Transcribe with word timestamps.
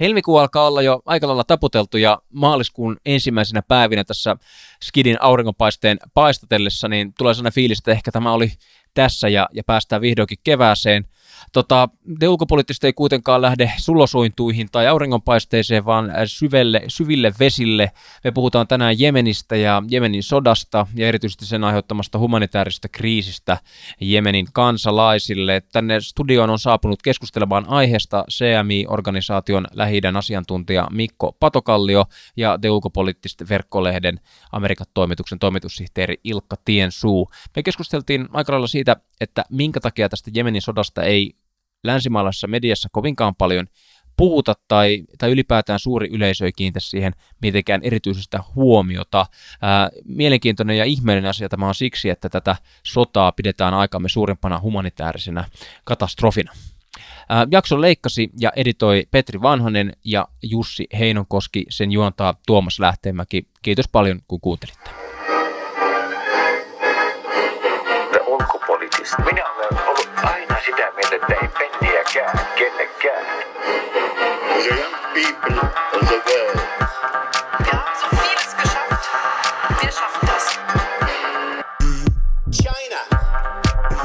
Helmikuu 0.00 0.36
alkaa 0.36 0.66
olla 0.66 0.82
jo 0.82 1.02
aika 1.06 1.26
lailla 1.26 1.44
taputeltu 1.44 1.96
ja 1.96 2.18
maaliskuun 2.32 2.96
ensimmäisenä 3.06 3.62
päivinä 3.62 4.04
tässä 4.04 4.36
Skidin 4.82 5.22
auringonpaisteen 5.22 5.98
paistatellessa, 6.14 6.88
niin 6.88 7.12
tulee 7.18 7.34
sellainen 7.34 7.52
fiilis, 7.52 7.78
että 7.78 7.90
ehkä 7.90 8.12
tämä 8.12 8.32
oli 8.32 8.52
tässä 8.94 9.28
ja, 9.28 9.48
ja 9.52 9.62
päästään 9.66 10.02
vihdoinkin 10.02 10.38
kevääseen. 10.44 11.04
Tota, 11.52 11.88
te 12.18 12.28
ulkopoliittisesti 12.28 12.86
ei 12.86 12.92
kuitenkaan 12.92 13.42
lähde 13.42 13.72
sulosointuihin 13.76 14.68
tai 14.72 14.86
auringonpaisteeseen, 14.86 15.84
vaan 15.84 16.12
syvelle, 16.26 16.82
syville 16.88 17.32
vesille. 17.40 17.90
Me 18.24 18.30
puhutaan 18.30 18.66
tänään 18.66 19.00
Jemenistä 19.00 19.56
ja 19.56 19.82
Jemenin 19.90 20.22
sodasta 20.22 20.86
ja 20.94 21.08
erityisesti 21.08 21.46
sen 21.46 21.64
aiheuttamasta 21.64 22.18
humanitaarisesta 22.18 22.88
kriisistä 22.88 23.58
Jemenin 24.00 24.46
kansalaisille. 24.52 25.62
Tänne 25.72 26.00
studioon 26.00 26.50
on 26.50 26.58
saapunut 26.58 27.02
keskustelemaan 27.02 27.68
aiheesta 27.68 28.24
CMI-organisaation 28.30 29.66
lähi 29.72 30.00
asiantuntija 30.18 30.88
Mikko 30.90 31.36
Patokallio 31.40 32.04
ja 32.36 32.58
te 32.60 32.70
ulkopoliittisten 32.70 33.48
verkkolehden 33.48 34.20
Amerikan 34.52 34.86
toimituksen 34.94 35.38
toimitussihteeri 35.38 36.20
Ilkka 36.24 36.56
Tiensuu. 36.64 37.30
Me 37.56 37.62
keskusteltiin 37.62 38.28
aika 38.32 38.52
lailla 38.52 38.66
siitä, 38.66 38.96
että 39.20 39.44
minkä 39.50 39.80
takia 39.80 40.08
tästä 40.08 40.30
Jemenin 40.34 40.62
sodasta 40.62 41.02
ei 41.02 41.33
länsimaalaisessa 41.84 42.46
mediassa 42.46 42.88
kovinkaan 42.92 43.34
paljon 43.38 43.66
puhuta 44.16 44.54
tai, 44.68 45.02
tai 45.18 45.30
ylipäätään 45.30 45.78
suuri 45.78 46.08
yleisö 46.08 46.44
ei 46.44 46.52
kiinnitä 46.56 46.80
siihen 46.80 47.12
mitenkään 47.42 47.80
erityisestä 47.82 48.40
huomiota. 48.54 49.26
Ää, 49.62 49.90
mielenkiintoinen 50.04 50.78
ja 50.78 50.84
ihmeellinen 50.84 51.30
asia 51.30 51.48
tämä 51.48 51.68
on 51.68 51.74
siksi, 51.74 52.10
että 52.10 52.28
tätä 52.28 52.56
sotaa 52.82 53.32
pidetään 53.32 53.74
aikamme 53.74 54.08
suurimpana 54.08 54.60
humanitaarisena 54.60 55.44
katastrofina. 55.84 56.52
Ää, 57.28 57.46
jakson 57.50 57.80
leikkasi 57.80 58.30
ja 58.40 58.52
editoi 58.56 59.04
Petri 59.10 59.42
Vanhanen 59.42 59.92
ja 60.04 60.28
Jussi 60.42 60.86
Heinonkoski, 60.98 61.64
sen 61.68 61.92
juontaa 61.92 62.34
Tuomas 62.46 62.80
Lähteenmäki. 62.80 63.48
Kiitos 63.62 63.88
paljon, 63.88 64.20
kun 64.28 64.40
kuuntelitte. 64.40 64.90
Minä 69.24 69.43
The 74.64 74.70
young 74.70 74.96
people 75.12 75.58
of 75.60 76.02
the 76.08 76.18
world. 76.26 76.60
Wir 77.64 77.72
haben 77.72 77.96
so 78.00 78.08
vieles 78.16 78.52
geschafft. 78.56 79.04
Wir 79.80 79.92
schaffen 79.92 80.26
das. 80.26 80.44
China. 82.50 83.00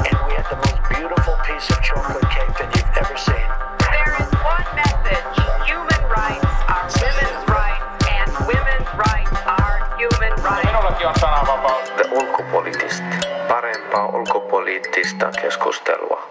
And 0.03 0.17
we 0.27 0.33
had 0.35 0.47
the 0.49 0.57
most 0.57 0.81
beautiful 0.89 1.35
piece 1.47 1.69
of 1.71 1.79
chocolate 1.81 2.27
cake 2.35 2.53
that 2.59 2.75
you've 2.75 2.97
ever 2.97 3.17
seen. 3.17 3.47
There 3.87 4.13
is 4.19 4.29
one 4.43 4.67
message. 4.75 5.27
Human 5.71 6.03
rights 6.19 6.53
are 6.67 6.87
women's 7.05 7.43
rights 7.47 8.05
and 8.19 8.29
women's 8.51 8.91
rights 9.07 9.39
are 9.45 9.77
human 9.97 10.33
rights. 10.43 10.65
Minullakin 10.67 11.07
on 11.07 11.15
sananvapaus. 11.19 11.87
The 11.97 12.05
ulkopoliittista. 12.11 13.15
Parempaa 13.47 14.05
ulkopoliittista 14.05 15.31
keskustelua. 15.41 16.29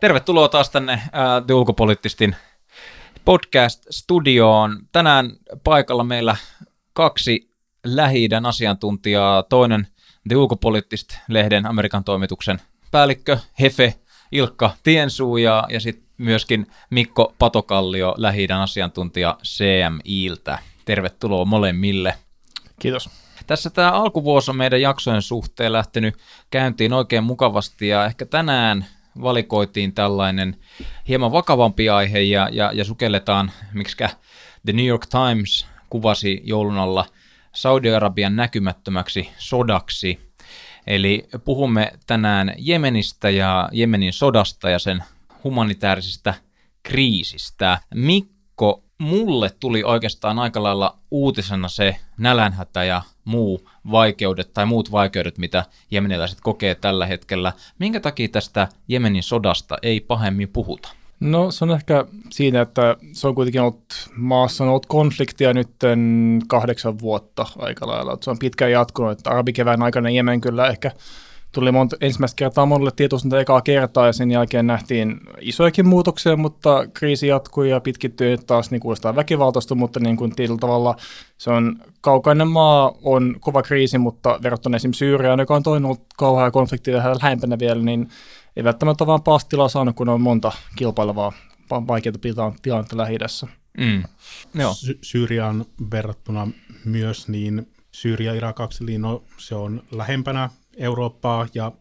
Tervetuloa 0.00 0.48
taas 0.48 0.70
tänne 0.70 0.92
äh, 0.92 1.56
ulkopoliittistin 1.56 2.36
podcast-studioon. 3.24 4.78
Tänään 4.92 5.30
paikalla 5.64 6.04
meillä 6.04 6.36
kaksi 6.92 7.50
lähi 7.84 8.28
asiantuntijaa. 8.46 9.42
Toinen 9.42 9.86
The 10.28 10.36
Ulkopoliittist-lehden 10.36 11.66
Amerikan 11.66 12.04
toimituksen 12.04 12.60
päällikkö, 12.90 13.38
Hefe 13.60 13.94
Ilkka 14.32 14.70
Tiensuu 14.82 15.36
ja, 15.36 15.66
ja 15.70 15.80
sitten 15.80 16.08
myöskin 16.18 16.66
Mikko 16.90 17.34
Patokallio, 17.38 18.14
lähi 18.16 18.48
asiantuntija 18.62 19.38
CMIltä. 19.44 20.58
Tervetuloa 20.84 21.44
molemmille. 21.44 22.14
Kiitos. 22.80 23.10
Tässä 23.46 23.70
tämä 23.70 23.90
alkuvuosi 23.90 24.50
on 24.50 24.56
meidän 24.56 24.80
jaksojen 24.80 25.22
suhteen 25.22 25.72
lähtenyt 25.72 26.14
käyntiin 26.50 26.92
oikein 26.92 27.24
mukavasti 27.24 27.88
ja 27.88 28.04
ehkä 28.04 28.26
tänään 28.26 28.86
valikoitiin 29.22 29.94
tällainen 29.94 30.56
hieman 31.08 31.32
vakavampi 31.32 31.88
aihe 31.88 32.20
ja, 32.20 32.48
ja, 32.52 32.70
ja 32.72 32.84
sukelletaan, 32.84 33.52
miksikä 33.72 34.10
The 34.64 34.72
New 34.72 34.86
York 34.86 35.06
Times 35.06 35.66
kuvasi 35.90 36.40
joulun 36.44 36.78
alla 36.78 37.06
Saudi-Arabian 37.52 38.36
näkymättömäksi 38.36 39.30
sodaksi. 39.38 40.20
Eli 40.86 41.28
puhumme 41.44 41.92
tänään 42.06 42.54
Jemenistä 42.58 43.30
ja 43.30 43.68
Jemenin 43.72 44.12
sodasta 44.12 44.70
ja 44.70 44.78
sen 44.78 45.04
humanitaarisesta 45.44 46.34
kriisistä. 46.82 47.80
Mikko, 47.94 48.84
mulle 48.98 49.50
tuli 49.60 49.84
oikeastaan 49.84 50.38
aika 50.38 50.62
lailla 50.62 50.98
uutisena 51.10 51.68
se 51.68 51.96
nälänhätä 52.18 52.84
ja 52.84 53.02
muu 53.24 53.68
vaikeudet 53.90 54.52
tai 54.54 54.66
muut 54.66 54.92
vaikeudet, 54.92 55.38
mitä 55.38 55.64
jemeniläiset 55.90 56.38
kokee 56.42 56.74
tällä 56.74 57.06
hetkellä. 57.06 57.52
Minkä 57.78 58.00
takia 58.00 58.28
tästä 58.28 58.68
Jemenin 58.88 59.22
sodasta 59.22 59.78
ei 59.82 60.00
pahemmin 60.00 60.48
puhuta? 60.48 60.88
No 61.20 61.50
se 61.50 61.64
on 61.64 61.70
ehkä 61.70 62.04
siinä, 62.30 62.60
että 62.60 62.96
se 63.12 63.28
on 63.28 63.34
kuitenkin 63.34 63.60
ollut 63.60 64.10
maassa 64.16 64.64
on 64.64 64.70
ollut 64.70 64.86
konfliktia 64.86 65.52
nyt 65.52 65.70
kahdeksan 66.48 66.98
vuotta 66.98 67.46
aika 67.58 67.86
lailla. 67.86 68.18
Se 68.20 68.30
on 68.30 68.38
pitkään 68.38 68.70
jatkunut, 68.70 69.12
että 69.12 69.30
arabikevään 69.30 69.82
aikana 69.82 70.10
Jemen 70.10 70.40
kyllä 70.40 70.66
ehkä 70.66 70.90
tuli 71.54 71.72
monta, 71.72 71.96
ensimmäistä 72.00 72.36
kertaa 72.36 72.66
monelle 72.66 72.90
tietoisuutta 72.96 73.40
ekaa 73.40 73.60
kertaa 73.60 74.06
ja 74.06 74.12
sen 74.12 74.30
jälkeen 74.30 74.66
nähtiin 74.66 75.20
isojakin 75.40 75.88
muutoksia, 75.88 76.36
mutta 76.36 76.86
kriisi 76.94 77.26
jatkui 77.26 77.70
ja 77.70 77.80
pitkittyi 77.80 78.30
nyt 78.30 78.46
taas 78.46 78.70
niin 78.70 78.80
kuulostaa 78.80 79.16
väkivaltaista, 79.16 79.74
mutta 79.74 80.00
niin 80.00 80.16
kuin 80.16 80.36
tietyllä 80.36 80.58
tavalla 80.58 80.96
se 81.38 81.50
on 81.50 81.76
kaukainen 82.00 82.48
maa, 82.48 82.92
on 83.02 83.36
kova 83.40 83.62
kriisi, 83.62 83.98
mutta 83.98 84.40
verrattuna 84.42 84.76
esimerkiksi 84.76 84.98
Syyriaan, 84.98 85.38
joka 85.38 85.54
on 85.54 85.62
toinen 85.62 85.84
ollut 85.84 86.04
kauhea 86.16 86.50
konflikti 86.50 86.92
vähän 86.92 87.16
lähempänä 87.22 87.58
vielä, 87.58 87.82
niin 87.82 88.08
ei 88.56 88.64
välttämättä 88.64 89.06
vaan 89.06 89.22
paastilaa 89.22 89.68
saanut, 89.68 89.96
kun 89.96 90.08
on 90.08 90.20
monta 90.20 90.52
kilpailevaa 90.76 91.32
vaikeita 91.70 92.18
tilannetta 92.62 92.96
lähi 92.96 93.18
mm. 93.78 94.02
Sy- 94.74 94.98
Syyriaan 95.02 95.64
verrattuna 95.90 96.48
myös, 96.84 97.28
niin 97.28 97.66
Syyria 97.92 98.34
Irak 98.34 98.56
no, 98.98 99.24
se 99.38 99.54
on 99.54 99.82
lähempänä 99.90 100.50
Eurooppaa 100.76 101.46
ja 101.54 101.72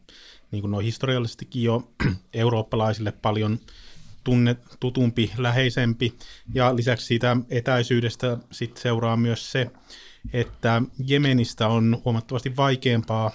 niin 0.51 0.61
kuin 0.61 0.71
noin 0.71 0.85
historiallisestikin 0.85 1.63
jo 1.63 1.91
eurooppalaisille 2.33 3.11
paljon 3.11 3.59
tunne, 4.23 4.55
tutumpi, 4.79 5.31
läheisempi. 5.37 6.13
Ja 6.53 6.75
lisäksi 6.75 7.05
siitä 7.05 7.37
etäisyydestä 7.49 8.37
sit 8.51 8.77
seuraa 8.77 9.17
myös 9.17 9.51
se, 9.51 9.71
että 10.33 10.81
Jemenistä 11.05 11.67
on 11.67 12.01
huomattavasti 12.05 12.55
vaikeampaa 12.55 13.31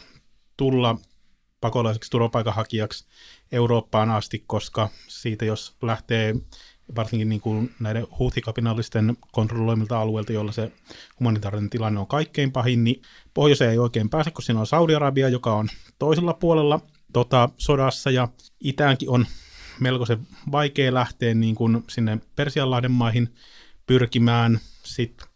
tulla 0.56 0.98
pakolaiseksi 1.60 2.10
turvapaikanhakijaksi 2.10 3.06
Eurooppaan 3.52 4.10
asti, 4.10 4.44
koska 4.46 4.88
siitä 5.08 5.44
jos 5.44 5.76
lähtee 5.82 6.34
varsinkin 6.96 7.28
niin 7.28 7.40
kuin 7.40 7.74
näiden 7.80 8.06
huutikapinallisten 8.18 9.16
kontrolloimilta 9.32 10.00
alueilta, 10.00 10.32
joilla 10.32 10.52
se 10.52 10.72
humanitaarinen 11.20 11.70
tilanne 11.70 12.00
on 12.00 12.06
kaikkein 12.06 12.52
pahin, 12.52 12.84
niin 12.84 13.02
pohjoiseen 13.34 13.70
ei 13.70 13.78
oikein 13.78 14.10
pääse, 14.10 14.30
kun 14.30 14.42
siinä 14.42 14.60
on 14.60 14.66
Saudi-Arabia, 14.66 15.28
joka 15.28 15.54
on 15.54 15.68
toisella 15.98 16.34
puolella 16.34 16.80
tota, 17.12 17.48
sodassa, 17.56 18.10
ja 18.10 18.28
itäänkin 18.60 19.10
on 19.10 19.26
melkoisen 19.80 20.26
vaikea 20.52 20.94
lähteä 20.94 21.34
niin 21.34 21.54
kuin 21.54 21.84
sinne 21.88 22.18
Persianlahden 22.36 22.92
maihin 22.92 23.34
pyrkimään. 23.86 24.60
Sitten 24.82 25.28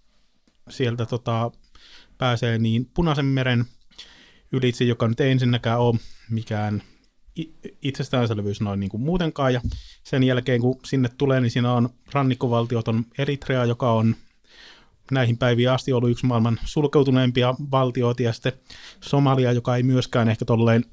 sieltä 0.71 1.07
tota, 1.07 1.51
pääsee 2.19 2.59
niin 2.59 2.91
Punaisen 2.95 3.25
meren 3.25 3.65
ylitse, 4.53 4.85
joka 4.85 5.09
nyt 5.09 5.21
ei 5.21 5.31
ensinnäkään 5.31 5.81
ole 5.81 5.99
mikään 6.31 6.83
itsestäänselvyys 7.83 8.61
noin 8.61 8.81
niin 8.81 8.91
kuin 8.91 9.01
muutenkaan. 9.01 9.55
Ja 9.55 9.61
sen 10.05 10.23
jälkeen, 10.23 10.61
kun 10.61 10.81
sinne 10.85 11.09
tulee, 11.19 11.41
niin 11.41 11.51
siinä 11.51 11.73
on 11.73 11.89
rannikkovaltiot 12.13 12.89
on 12.89 13.05
Eritrea, 13.19 13.65
joka 13.65 13.93
on 13.93 14.17
näihin 15.11 15.39
päiviin 15.39 15.71
asti 15.71 15.93
ollut 15.93 16.11
yksi 16.11 16.27
maailman 16.27 16.59
sulkeutuneimpia 16.65 17.55
valtioita, 17.71 18.23
ja 18.23 18.33
sitten 18.33 18.53
Somalia, 19.01 19.53
joka 19.53 19.77
ei 19.77 19.83
myöskään 19.83 20.29
ehkä 20.29 20.45
tolleen 20.45 20.85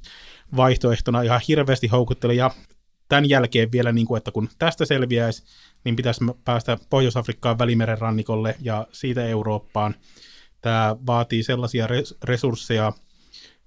vaihtoehtona 0.56 1.22
ihan 1.22 1.42
hirveästi 1.48 1.88
houkuttele, 1.88 2.34
ja 2.34 2.52
tämän 3.10 3.30
jälkeen 3.30 3.72
vielä, 3.72 3.92
niin 3.92 4.08
kuin, 4.08 4.18
että 4.18 4.32
kun 4.32 4.50
tästä 4.60 4.86
selviäisi, 4.86 5.44
niin 5.84 5.96
pitäisi 5.96 6.26
päästä 6.46 6.78
Pohjois-Afrikkaan 6.90 7.60
Välimeren 7.60 7.98
rannikolle 7.98 8.56
ja 8.62 8.88
siitä 8.92 9.26
Eurooppaan. 9.26 9.96
Tämä 10.62 10.96
vaatii 11.08 11.44
sellaisia 11.44 11.88
resursseja, 12.24 12.94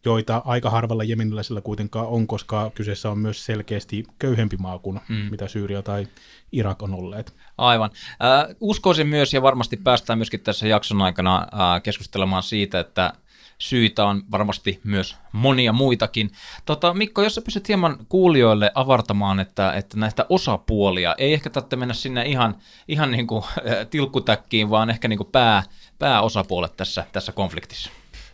joita 0.05 0.43
aika 0.45 0.71
harvalla 0.71 1.05
jemeniläisellä 1.05 1.61
kuitenkaan 1.61 2.07
on, 2.07 2.27
koska 2.27 2.71
kyseessä 2.75 3.11
on 3.11 3.19
myös 3.19 3.45
selkeästi 3.45 4.05
köyhempi 4.19 4.57
maa 4.57 4.79
kuin 4.79 5.01
mm. 5.09 5.15
mitä 5.15 5.49
Syyria 5.49 5.83
tai 5.83 6.07
Irak 6.53 6.83
on 6.83 6.95
olleet. 6.95 7.35
Aivan. 7.59 7.91
Äh, 8.11 8.57
uskoisin 8.61 9.07
myös, 9.07 9.35
ja 9.35 9.43
varmasti 9.43 9.77
päästään 9.77 10.19
myöskin 10.19 10.41
tässä 10.41 10.69
jakson 10.69 11.03
aikana 11.03 11.39
äh, 11.39 11.83
keskustelemaan 11.83 12.43
siitä, 12.43 12.81
että 12.81 13.13
syitä 13.59 14.05
on 14.05 14.23
varmasti 14.31 14.81
myös 14.85 15.17
monia 15.33 15.73
muitakin. 15.73 16.33
Tota, 16.65 16.95
Mikko, 16.95 17.23
jos 17.23 17.35
sä 17.35 17.43
pystyt 17.43 17.69
hieman 17.69 18.07
kuulijoille 18.09 18.73
avartamaan, 18.75 19.41
että, 19.41 19.73
että 19.73 19.97
näistä 19.97 20.27
osapuolia, 20.29 21.15
ei 21.19 21.33
ehkä 21.33 21.51
tarvitse 21.51 21.77
mennä 21.77 21.95
sinne 21.95 22.25
ihan, 22.25 22.57
ihan 22.89 23.11
niin 23.11 23.27
kuin, 23.27 23.45
tilkkutäkkiin, 23.91 24.71
vaan 24.71 24.91
ehkä 24.91 25.09
niin 25.09 25.17
kuin 25.17 25.29
pää, 25.33 25.63
pääosapuolet 25.99 26.77
tässä, 26.77 27.05
tässä 27.13 27.33
konfliktissa. 27.33 27.91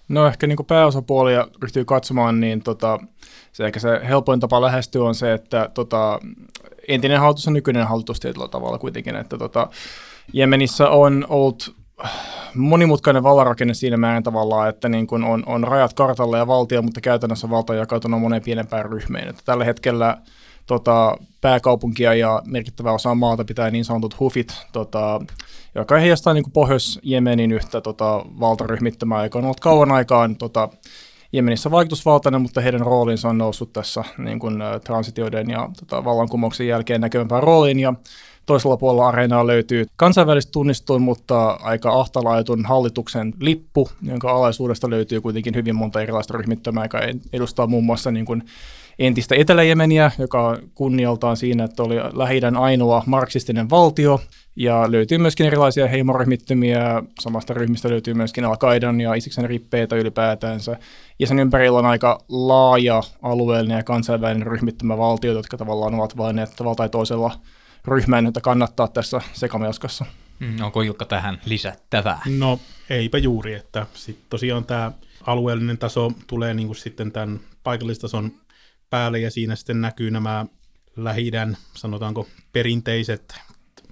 No 0.09 0.27
ehkä 0.27 0.47
niin 0.47 0.67
pääosapuolia 0.67 1.49
ryhtyy 1.63 1.85
katsomaan, 1.85 2.41
niin 2.41 2.63
tota, 2.63 2.99
se 3.53 3.67
ehkä 3.67 3.81
se 3.81 4.01
helpoin 4.09 4.41
tapa 4.41 4.61
lähestyä 4.61 5.05
on 5.05 5.15
se, 5.15 5.33
että 5.33 5.71
tota, 5.75 6.21
entinen 6.89 7.21
hallitus 7.21 7.47
on 7.49 7.55
nykyinen 7.55 7.87
hallitus 7.87 8.21
tietyllä 8.21 8.49
tavalla 8.49 8.79
kuitenkin, 8.79 9.17
että 9.17 9.39
tota, 9.39 9.69
Jemenissä 10.33 10.89
on 10.89 11.27
ollut 11.29 11.75
monimutkainen 12.55 13.23
vallanrakenne 13.23 13.75
siinä 13.75 13.97
määrin 13.97 14.23
tavallaan, 14.23 14.69
että 14.69 14.89
niin 14.89 15.07
kuin 15.07 15.25
on, 15.25 15.43
on 15.47 15.65
rajat 15.65 15.93
kartalla 15.93 16.39
ja 16.39 16.47
valtio, 16.47 16.83
mutta 16.83 17.01
käytännössä 17.01 17.51
valta 17.51 17.73
on 17.73 17.79
jakautunut 17.79 18.21
moneen 18.21 18.43
pienempään 18.43 18.85
ryhmeen. 18.85 19.29
Että 19.29 19.43
tällä 19.45 19.65
hetkellä 19.65 20.19
tota, 20.67 21.17
pääkaupunkia 21.41 22.15
ja 22.15 22.43
merkittävä 22.47 22.93
osa 22.93 23.15
maata 23.15 23.45
pitää 23.45 23.71
niin 23.71 23.85
sanotut 23.85 24.21
hufit, 24.21 24.55
tota, 24.73 25.21
joka 25.79 25.99
heijastaa 25.99 26.35
niin 26.35 26.53
Pohjois-Jemenin 26.53 27.53
yhtä 27.53 27.81
tota, 27.81 28.25
valtaryhmittämää, 28.41 29.25
joka 29.25 29.39
on 29.39 29.45
ollut 29.45 29.61
kauan 29.61 29.93
aikaan 29.93 30.37
tota, 30.37 30.69
Jemenissä 31.33 31.71
vaikutusvaltainen, 31.71 32.43
mutta 32.43 32.61
heidän 32.61 32.81
roolinsa 32.81 33.29
on 33.29 33.39
noussut 33.39 33.73
tässä 33.73 34.05
niin 34.19 34.39
kuin, 34.39 34.55
transitioiden 34.85 35.51
ja 35.51 35.69
tota, 35.81 36.05
vallankumouksen 36.05 36.67
jälkeen 36.67 37.01
näkyvämpään 37.01 37.43
rooliin. 37.43 37.81
Ja 37.81 37.95
toisella 38.47 38.77
puolella 38.77 39.09
areenaa 39.09 39.47
löytyy 39.47 39.87
kansainvälisesti 39.97 40.53
tunnistuin, 40.53 41.03
mutta 41.03 41.51
aika 41.51 42.01
ahtalaitun 42.01 42.65
hallituksen 42.67 43.35
lippu, 43.41 43.89
jonka 44.03 44.31
alaisuudesta 44.31 44.91
löytyy 44.91 45.21
kuitenkin 45.21 45.55
hyvin 45.55 45.77
monta 45.77 46.03
erilaista 46.03 46.39
ryhmittymää, 46.39 46.85
joka 46.85 47.01
edustaa 47.33 47.67
muun 47.67 47.85
muassa 47.85 48.11
niin 48.11 48.27
kuin 48.27 48.43
entistä 48.99 49.35
Etelä-Jemeniä, 49.35 50.11
joka 50.19 50.59
kunnialtaan 50.75 51.37
siinä, 51.37 51.65
että 51.65 51.83
oli 51.83 51.97
lähi 52.13 52.41
ainoa 52.59 53.03
marksistinen 53.07 53.71
valtio, 53.71 54.21
ja 54.59 54.93
löytyy 54.93 55.19
myöskin 55.19 55.47
erilaisia 55.47 55.89
heimoryhmittymiä, 55.89 57.03
samasta 57.21 57.55
ryhmistä 57.55 57.89
löytyy 57.89 58.15
myöskin 58.15 58.45
Al-Qaidan 58.45 59.01
ja 59.01 59.15
Isiksen 59.15 59.45
rippeitä 59.45 59.97
ylipäätänsä. 59.97 60.77
Ja 61.19 61.27
sen 61.27 61.39
ympärillä 61.39 61.79
on 61.79 61.87
aika 61.87 62.21
laaja 62.29 63.03
alueellinen 63.23 63.77
ja 63.77 63.83
kansainvälinen 63.83 64.47
ryhmittymä 64.47 64.99
valtio, 64.99 65.33
jotka 65.33 65.57
tavallaan 65.57 65.95
ovat 65.95 66.17
valinneet 66.17 66.57
tavalla 66.57 66.75
tai 66.75 66.89
toisella 66.89 67.33
ryhmän, 67.85 68.25
jota 68.25 68.41
kannattaa 68.41 68.89
tässä 68.89 69.21
sekamelskassa. 69.33 70.05
Mm, 70.39 70.61
onko 70.63 70.83
Ilkka 70.83 71.05
tähän 71.05 71.41
lisättävää? 71.45 72.21
No 72.39 72.61
eipä 72.91 73.19
juuri, 73.19 73.55
että 73.55 73.87
sit 73.95 74.19
tosiaan 74.31 74.65
tämä 74.65 74.93
alueellinen 75.27 75.79
taso 75.79 76.13
tulee 76.27 76.55
niinku 76.55 76.75
sitten 76.75 77.13
tämän 77.13 77.41
paikallistason 77.65 78.33
päälle 78.91 79.19
ja 79.19 79.31
siinä 79.31 79.57
sitten 79.57 79.81
näkyy 79.81 80.11
nämä 80.11 80.47
lähi 80.97 81.31
sanotaanko 81.75 82.29
perinteiset 82.53 83.35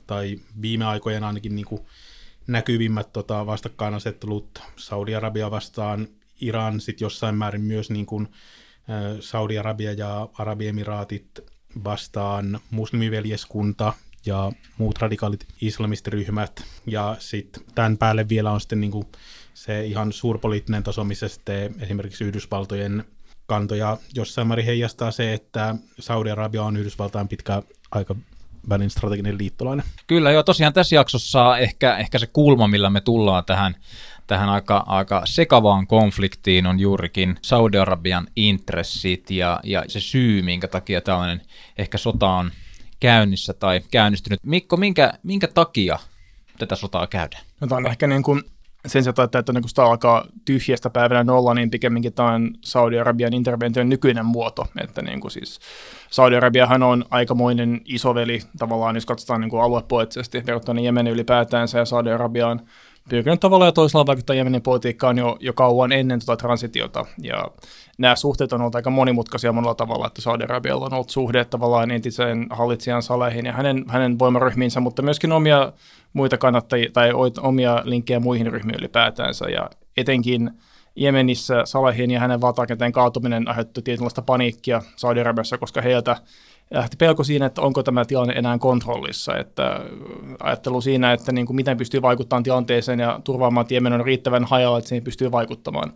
tai 0.07 0.39
viime 0.63 0.85
aikojen 0.85 1.25
ainakin 1.25 1.57
niin 1.57 1.67
kuin 1.67 1.81
näkyvimmät 2.47 3.13
tota, 3.13 3.47
vastakkainasettelut 3.47 4.63
Saudi-Arabia 4.77 5.51
vastaan 5.51 6.09
Iran, 6.41 6.81
sitten 6.81 7.05
jossain 7.05 7.35
määrin 7.35 7.63
myös 7.63 7.91
niin 7.91 8.07
kuin, 8.07 8.29
Saudi-Arabia 9.21 9.93
ja 9.93 10.29
Arabiemiraatit 10.35 11.41
vastaan 11.85 12.61
muslimiveljeskunta 12.71 13.93
ja 14.27 14.53
muut 14.79 14.99
radikaalit 14.99 15.47
islamistiryhmät. 15.61 16.65
Ja 16.87 17.17
sitten 17.19 17.63
tämän 17.75 17.99
päälle 17.99 18.29
vielä 18.29 18.51
on 18.51 18.61
sitten 18.61 18.81
niin 18.81 18.91
kuin 18.91 19.07
se 19.55 19.85
ihan 19.85 20.13
suurpoliittinen 20.13 20.83
taso, 20.83 21.05
missä 21.05 21.29
sitten 21.29 21.75
esimerkiksi 21.81 22.25
Yhdysvaltojen 22.25 23.05
kantoja 23.47 23.99
jossain 24.15 24.49
määrin 24.49 24.67
heijastaa 24.67 25.11
se, 25.11 25.35
että 25.35 25.75
Saudi-Arabia 25.99 26.63
on 26.63 26.77
Yhdysvaltain 26.77 27.29
pitkä 27.29 27.63
aika 27.91 28.15
välin 28.69 28.91
strateginen 28.91 29.39
liittolainen. 29.39 29.87
Kyllä 30.07 30.31
joo, 30.31 30.43
tosiaan 30.43 30.73
tässä 30.73 30.95
jaksossa 30.95 31.59
ehkä, 31.59 31.97
ehkä 31.97 32.19
se 32.19 32.27
kulma, 32.27 32.69
millä 32.69 32.91
me 32.91 33.01
tullaan 33.01 33.45
tähän, 33.45 33.77
tähän 34.27 34.49
aika, 34.49 34.85
aika 34.87 35.23
sekavaan 35.25 35.87
konfliktiin 35.87 36.67
on 36.67 36.81
juurikin 36.81 37.37
Saudi-Arabian 37.43 38.27
intressit 38.37 39.31
ja, 39.31 39.61
ja 39.65 39.85
se 39.89 40.01
syy, 40.01 40.43
minkä 40.43 40.69
takia 40.69 41.01
tällainen 41.01 41.43
ehkä 41.79 41.99
sota 41.99 42.29
on 42.29 42.51
käynnissä 43.01 43.53
tai 43.53 43.81
käynnistynyt. 43.91 44.41
Mikko, 44.43 44.77
minkä, 44.77 45.13
minkä 45.23 45.49
takia 45.49 45.99
tätä 46.59 46.77
sotaa 46.77 47.07
käydään? 47.07 47.43
No, 47.61 47.67
tämä 47.67 47.77
on 47.77 47.87
ehkä 47.87 48.07
niin 48.07 48.23
kuin 48.23 48.43
sen 48.87 49.03
sijaan, 49.03 49.25
että, 49.25 49.39
että 49.39 49.53
niin 49.53 49.69
sitä 49.69 49.85
alkaa 49.85 50.25
tyhjästä 50.45 50.91
päivänä 50.91 51.25
nolla, 51.25 51.55
niin 51.55 51.71
pikemminkin 51.71 52.13
tämä 52.13 52.33
on 52.33 52.51
Saudi-Arabian 52.65 53.35
intervention 53.35 53.89
nykyinen 53.89 54.27
muoto. 54.27 54.67
Että 54.81 55.03
niin 55.03 55.21
kuin 55.21 55.31
siis 55.31 55.61
Saudi-Arabiahan 56.11 56.83
on 56.83 57.05
aikamoinen 57.11 57.81
isoveli 57.85 58.41
tavallaan, 58.59 58.95
jos 58.95 59.07
katsotaan 59.07 59.41
niin 59.41 59.51
kuin 59.51 59.63
aluepoliittisesti 59.63 60.47
verrattuna 60.47 60.81
Jemenin 60.81 61.13
ylipäätään, 61.13 61.69
ja 61.75 61.85
Saudi-Arabia 61.85 62.49
on 62.49 62.61
pyrkinyt 63.09 63.41
tavalla 63.41 63.65
ja 63.65 63.73
toisella 63.73 64.07
vaikuttaa 64.07 64.37
Jemenin 64.37 64.63
politiikkaan 64.63 65.19
jo, 65.19 65.37
jo 65.41 65.53
kauan 65.53 65.93
ennen 65.93 66.21
tuota 66.25 66.43
transitiota. 66.43 67.07
Ja 67.23 67.51
nämä 67.99 68.17
suhteet 68.17 68.53
on 68.53 68.61
ollut 68.61 68.75
aika 68.75 68.91
monimutkaisia 68.91 69.53
monella 69.53 69.75
tavalla, 69.75 70.07
että 70.07 70.23
Saudi-Arabialla 70.23 70.87
on 70.87 70.95
ollut 70.95 71.11
suhde 71.11 71.45
tavallaan 71.45 71.91
entiseen 71.91 72.47
hallitsijan 72.51 73.03
Salehin 73.03 73.47
ja 73.47 73.53
hänen, 73.53 73.85
hänen 73.89 74.19
voimaryhmiinsä, 74.19 74.81
mutta 74.81 75.03
myöskin 75.03 75.33
omia 75.33 75.73
muita 76.13 76.39
kannattajia 76.39 76.91
tai 76.93 77.11
omia 77.43 77.83
linkkejä 77.85 78.21
muihin 78.21 78.53
ryhmiin 78.53 78.79
ylipäätänsä. 78.79 79.49
Ja 79.49 79.71
etenkin 79.97 80.51
Jemenissä 80.97 81.63
Salehin 81.65 82.11
ja 82.11 82.21
hänen 82.21 82.41
valtarakenteen 82.41 82.93
kaatuminen 82.93 83.49
aiheutti 83.49 83.83
tietynlaista 83.83 84.23
paniikkia 84.23 84.83
Saudi-Arabiassa, 84.97 85.59
koska 85.59 85.81
heiltä 85.81 86.17
lähti 86.71 86.97
pelko 86.97 87.25
siinä, 87.25 87.47
että 87.47 87.63
onko 87.63 87.83
tämä 87.83 88.05
tilanne 88.05 88.35
enää 88.35 88.59
kontrollissa. 88.59 89.37
Että 89.37 89.81
ajattelu 90.41 90.81
siinä, 90.81 91.13
että 91.13 91.33
niin 91.33 91.47
kuin 91.47 91.57
miten 91.57 91.77
pystyy 91.77 92.03
vaikuttamaan 92.03 92.43
tilanteeseen 92.43 93.01
ja 93.01 93.21
turvaamaan, 93.25 93.63
että 93.63 93.75
Jemen 93.75 93.93
on 93.93 94.05
riittävän 94.05 94.45
hajalla, 94.45 94.79
että 94.79 94.89
siihen 94.89 95.05
pystyy 95.05 95.33
vaikuttamaan. 95.33 95.93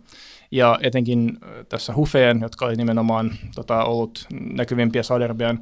Ja 0.51 0.79
etenkin 0.81 1.37
tässä 1.69 1.95
Hufeen, 1.95 2.39
jotka 2.41 2.65
oli 2.65 2.75
nimenomaan 2.75 3.31
tota, 3.55 3.83
ollut 3.83 4.27
näkyvimpiä 4.31 5.03
Saudi-Arabian 5.03 5.59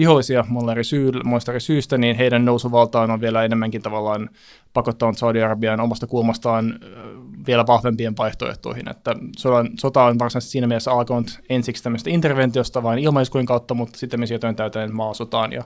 vihollisia 0.00 0.44
monella 0.48 0.72
eri, 0.72 0.84
syy, 0.84 1.12
eri 1.48 1.60
syystä, 1.60 1.98
niin 1.98 2.16
heidän 2.16 2.44
nousuvaltaan 2.44 3.10
on 3.10 3.20
vielä 3.20 3.44
enemmänkin 3.44 3.82
tavallaan 3.82 4.30
pakottanut 4.72 5.18
Saudi-Arabian 5.18 5.80
omasta 5.80 6.06
kulmastaan 6.06 6.80
vielä 7.46 7.66
vahvempien 7.66 8.16
vaihtoehtoihin. 8.16 8.90
Että 8.90 9.14
sota 9.78 10.04
on 10.04 10.18
varsinaisesti 10.18 10.52
siinä 10.52 10.66
mielessä 10.66 10.92
alkanut 10.92 11.40
ensiksi 11.48 11.82
tämmöistä 11.82 12.10
interventiosta 12.10 12.82
vain 12.82 12.98
ilmaiskuin 12.98 13.46
kautta, 13.46 13.74
mutta 13.74 13.98
sitten 13.98 14.20
me 14.20 14.26
sijoituin 14.26 14.56
täyteen 14.56 14.94
maasotaan 14.94 15.52
ja 15.52 15.64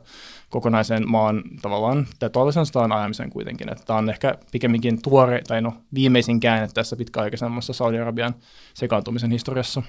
kokonaisen 0.51 1.11
maan 1.11 1.43
tavallaan 1.63 2.07
totaalisen 2.19 2.67
sotaan 2.67 2.93
ajamisen 2.93 3.31
kuitenkin. 3.31 3.73
Että 3.73 3.85
tämä 3.85 3.99
on 3.99 4.11
ehkä 4.11 4.35
pikemminkin 4.53 5.03
tuore, 5.03 5.43
tai 5.49 5.63
no 5.63 5.73
viimeisin 5.95 6.41
käänne 6.41 6.69
tässä 6.75 6.97
pitkäaikaisemmassa 6.97 7.73
Saudi-Arabian 7.73 8.35
sekaantumisen 8.75 9.31
historiassa. 9.31 9.83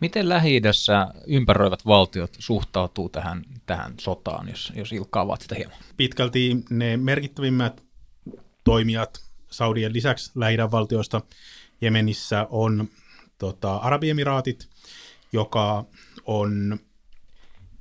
Miten 0.00 0.28
lähi 0.28 0.60
ympäröivät 1.26 1.86
valtiot 1.86 2.36
suhtautuu 2.38 3.08
tähän, 3.08 3.44
tähän 3.66 3.94
sotaan, 4.00 4.48
jos, 4.48 4.72
jos 4.74 4.92
Ilkka 4.92 5.20
avaat 5.20 5.40
sitä 5.40 5.54
hieman? 5.54 5.76
Pitkälti 5.96 6.56
ne 6.70 6.96
merkittävimmät 6.96 7.82
toimijat 8.64 9.20
Saudien 9.50 9.92
lisäksi 9.92 10.30
lähi 10.34 10.56
valtioista 10.70 11.20
Jemenissä 11.80 12.46
on 12.50 12.88
tota, 13.38 13.76
Arabiemiraatit, 13.76 14.68
joka 15.32 15.84
on 16.26 16.78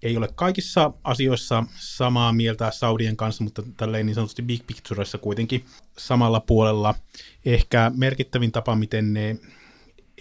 ei 0.04 0.18
ole 0.18 0.30
kaikissa 0.36 0.92
asioissa 1.04 1.64
samaa 1.80 2.34
mieltä 2.34 2.72
Saudien 2.72 3.18
kanssa, 3.18 3.44
mutta 3.44 3.64
tälleen 3.78 4.06
niin 4.06 4.16
sanotusti 4.16 4.42
big 4.42 4.62
picturessa 4.68 5.18
kuitenkin 5.18 5.66
samalla 5.98 6.40
puolella. 6.40 6.96
Ehkä 7.46 7.92
merkittävin 7.96 8.52
tapa, 8.52 8.76
miten 8.76 9.14
ne 9.14 9.38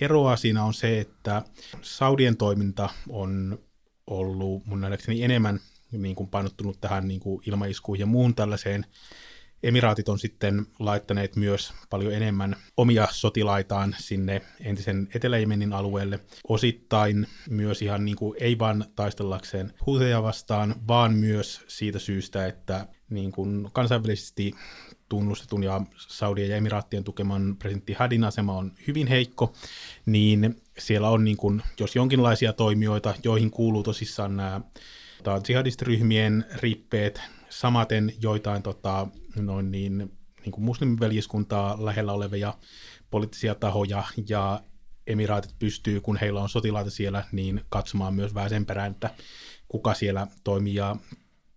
eroaa 0.01 0.37
siinä 0.37 0.65
on 0.65 0.75
se, 0.75 1.01
että 1.01 1.43
Saudien 1.83 2.37
toiminta 2.37 2.89
on 3.09 3.59
ollut 4.07 4.67
mun 4.67 4.81
nähdäkseni 4.81 5.25
enemmän 5.25 5.61
niin 5.93 6.17
kuin 6.17 6.29
painottunut 6.29 6.81
tähän 6.81 7.09
niin 7.09 7.21
kuin 7.21 7.43
ilmaiskuihin 7.47 8.03
ja 8.03 8.07
muuhun 8.07 8.35
tällaiseen. 8.35 8.87
Emiraatit 9.63 10.09
on 10.09 10.19
sitten 10.19 10.67
laittaneet 10.79 11.37
myös 11.37 11.73
paljon 11.91 12.13
enemmän 12.13 12.57
omia 12.77 13.09
sotilaitaan 13.11 13.97
sinne 13.99 14.43
entisen 14.61 15.09
etelä 15.15 15.37
alueelle. 15.77 16.21
Osittain 16.49 17.27
myös 17.51 17.83
ihan 17.83 18.05
niin 18.05 18.17
kuin 18.17 18.37
ei 18.41 18.59
vain 18.59 18.85
taistellakseen 18.97 19.73
huuteja 19.87 20.23
vastaan, 20.23 20.75
vaan 20.89 21.15
myös 21.15 21.65
siitä 21.69 21.99
syystä, 21.99 22.47
että 22.47 22.87
niin 23.11 23.33
kuin 23.33 23.69
kansainvälisesti 23.73 24.55
tunnustetun 25.09 25.63
ja 25.63 25.81
Saudien 25.97 26.51
ja 26.51 26.57
Emiraattien 26.57 27.05
tukeman 27.05 27.57
presidentti 27.59 27.93
Hadin 27.93 28.25
asema 28.25 28.59
on 28.59 28.73
hyvin 28.87 29.07
heikko, 29.07 29.53
niin 30.07 30.63
siellä 30.79 31.09
on 31.11 31.25
niin 31.25 31.37
kuin, 31.37 31.63
jos 31.81 31.97
jonkinlaisia 31.97 32.53
toimijoita, 32.53 33.15
joihin 33.25 33.51
kuuluu 33.51 33.83
tosissaan 33.83 34.37
nämä 34.37 34.61
tota, 35.23 35.53
jihadistiryhmien 35.53 36.45
rippeet, 36.57 37.21
samaten 37.49 38.13
joitain 38.23 38.63
tota, 38.63 39.07
noin 39.37 39.71
niin, 39.71 39.99
niin 40.45 40.53
kuin 40.53 40.65
muslimiveljeskuntaa 40.65 41.85
lähellä 41.85 42.13
olevia 42.13 42.55
poliittisia 43.11 43.55
tahoja 43.55 44.05
ja 44.29 44.63
emiraatit 45.07 45.59
pystyy, 45.59 46.01
kun 46.01 46.17
heillä 46.17 46.41
on 46.41 46.49
sotilaita 46.49 46.91
siellä, 46.91 47.25
niin 47.33 47.61
katsomaan 47.69 48.15
myös 48.15 48.35
vähän 48.35 48.51
sen 48.51 48.67
perään, 48.67 48.93
että 48.93 49.11
kuka 49.69 49.95
siellä 49.95 50.27
toimii. 50.45 50.75
Ja 50.75 50.97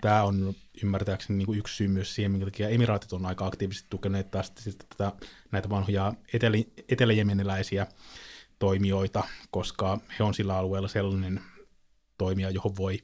tämä 0.02 0.24
on 0.24 0.54
ymmärtääkseni 0.84 1.38
niin 1.38 1.46
kuin 1.46 1.60
yksi 1.60 1.76
syy 1.76 1.88
myös 1.88 2.16
siihen, 2.16 2.32
minkä 2.32 2.46
takia 2.46 2.70
emiraatit 2.70 3.14
on 3.14 3.26
aika 3.26 3.46
aktiivisesti 3.46 3.88
tukeneet 3.90 4.32
taas 4.32 4.52
tätä, 4.52 5.12
näitä 5.52 5.70
vanhoja 5.70 6.14
etelä, 6.34 6.58
eteläjemeniläisiä 6.90 7.88
toimijoita, 8.60 9.24
koska 9.52 10.00
he 10.20 10.24
on 10.24 10.34
sillä 10.34 10.58
alueella 10.58 10.88
sellainen 10.88 11.42
toimija, 12.18 12.50
johon 12.50 12.76
voi 12.78 13.00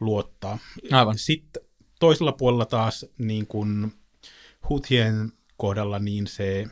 luottaa. 0.00 0.58
Aivan. 0.92 1.18
Sitten 1.18 1.62
toisella 2.00 2.32
puolella 2.32 2.66
taas 2.66 3.06
niin 3.18 3.46
kuin 3.46 3.92
Huthien 4.68 5.32
kohdalla 5.56 5.98
niin 5.98 6.26
se 6.26 6.66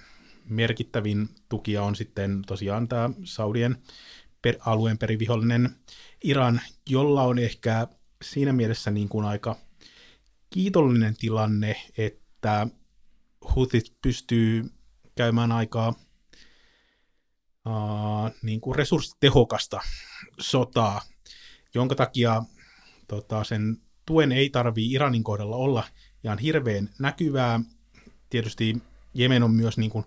merkittävin 0.49 1.29
tukija 1.49 1.83
on 1.83 1.97
sitten 1.97 2.43
tosiaan 2.47 2.89
tämä 2.89 3.11
Saudien 3.25 3.77
per, 4.43 4.57
alueen 4.61 4.99
perivihollinen 4.99 5.71
Iran, 6.25 6.61
jolla 6.89 7.23
on 7.23 7.39
ehkä 7.39 7.87
siinä 8.25 8.53
mielessä 8.53 8.91
niin 8.91 9.09
kuin 9.09 9.25
aika 9.25 9.57
kiitollinen 10.51 11.17
tilanne, 11.17 11.77
että 11.99 12.67
Huthit 13.55 13.95
pystyy 14.03 14.71
käymään 15.15 15.53
aikaa 15.53 15.89
uh, 17.67 18.31
niin 18.43 18.61
kuin 18.61 18.77
resurssitehokasta 18.77 19.81
sotaa, 20.41 21.03
jonka 21.75 21.95
takia 21.95 22.43
tota, 23.09 23.45
sen 23.45 23.77
tuen 24.07 24.33
ei 24.33 24.51
tarvii 24.51 24.93
Iranin 24.93 25.25
kohdalla 25.25 25.57
olla 25.57 25.85
ihan 26.25 26.39
hirveän 26.39 26.91
näkyvää. 26.99 27.61
Tietysti 28.31 28.77
Jemen 29.15 29.43
on 29.43 29.51
myös 29.51 29.79
niin 29.79 29.91
kuin, 29.91 30.05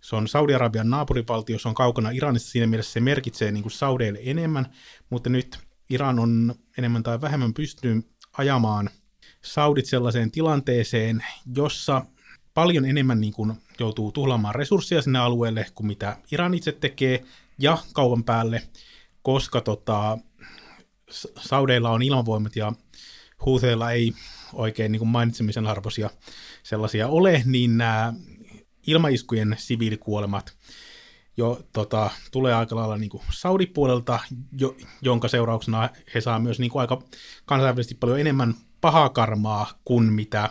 se 0.00 0.16
on 0.16 0.28
Saudi-Arabian 0.28 0.90
naapurivaltio, 0.90 1.58
se 1.58 1.68
on 1.68 1.74
kaukana 1.74 2.10
Iranista, 2.10 2.50
siinä 2.50 2.66
mielessä 2.66 2.92
se 2.92 3.00
merkitsee 3.00 3.52
niin 3.52 3.62
kuin 3.62 3.72
Saudeille 3.72 4.18
enemmän, 4.22 4.72
mutta 5.10 5.30
nyt 5.30 5.58
Iran 5.90 6.18
on 6.18 6.54
enemmän 6.78 7.02
tai 7.02 7.20
vähemmän 7.20 7.54
pystynyt 7.54 8.06
ajamaan 8.38 8.90
Saudit 9.42 9.86
sellaiseen 9.86 10.30
tilanteeseen, 10.30 11.24
jossa 11.56 12.04
paljon 12.54 12.84
enemmän 12.84 13.20
niin 13.20 13.32
kuin 13.32 13.52
joutuu 13.78 14.12
tuhlaamaan 14.12 14.54
resursseja 14.54 15.02
sinne 15.02 15.18
alueelle 15.18 15.66
kuin 15.74 15.86
mitä 15.86 16.16
Iran 16.32 16.54
itse 16.54 16.72
tekee, 16.72 17.24
ja 17.58 17.78
kaupan 17.92 18.24
päälle, 18.24 18.62
koska 19.22 19.60
tota, 19.60 20.18
Saudeilla 21.40 21.90
on 21.90 22.02
ilmavoimat 22.02 22.56
ja 22.56 22.72
Huutheilla 23.44 23.90
ei 23.90 24.12
oikein 24.52 24.92
niin 24.92 25.00
kuin 25.00 25.08
mainitsemisen 25.08 25.66
arvoisia 25.66 26.10
sellaisia 26.62 27.08
ole, 27.08 27.42
niin 27.46 27.78
nämä 27.78 28.12
ilmaiskujen 28.86 29.56
siviilikuolemat 29.58 30.56
jo 31.40 31.60
tota, 31.72 32.10
tulee 32.30 32.54
aika 32.54 32.76
lailla 32.76 32.96
niin 32.96 33.10
kuin 33.10 33.22
Saudi-puolelta, 33.32 34.18
jo, 34.58 34.76
jonka 35.02 35.28
seurauksena 35.28 35.88
he 36.14 36.20
saa 36.20 36.38
myös 36.38 36.58
niin 36.58 36.70
kuin 36.70 36.80
aika 36.80 37.02
kansainvälisesti 37.44 37.94
paljon 37.94 38.20
enemmän 38.20 38.54
pahaa 38.80 39.08
karmaa 39.08 39.66
kuin 39.84 40.04
mitä 40.04 40.50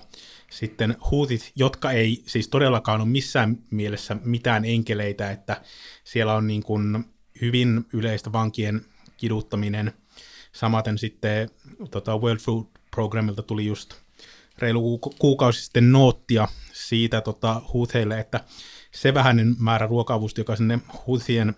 sitten 0.51 0.95
huutit, 1.11 1.51
jotka 1.55 1.91
ei 1.91 2.23
siis 2.25 2.47
todellakaan 2.47 3.01
ole 3.01 3.09
missään 3.09 3.57
mielessä 3.71 4.17
mitään 4.23 4.65
enkeleitä, 4.65 5.31
että 5.31 5.61
siellä 6.03 6.33
on 6.33 6.47
niin 6.47 6.63
kuin 6.63 7.05
hyvin 7.41 7.85
yleistä 7.93 8.31
vankien 8.31 8.85
kiduttaminen. 9.17 9.93
Samaten 10.51 10.97
sitten 10.97 11.49
tota 11.91 12.17
World 12.17 12.39
Food 12.39 12.65
Programilta 12.91 13.43
tuli 13.43 13.65
just 13.65 13.93
reilu 14.57 14.97
kuukausi 14.97 15.61
sitten 15.61 15.91
noottia 15.91 16.47
siitä 16.73 17.21
tota, 17.21 17.61
Houtheille, 17.73 18.19
että 18.19 18.39
se 18.91 19.13
vähäinen 19.13 19.55
määrä 19.59 19.87
ruoka-avusta, 19.87 20.41
joka 20.41 20.55
sinne 20.55 20.79
Houthien 21.07 21.55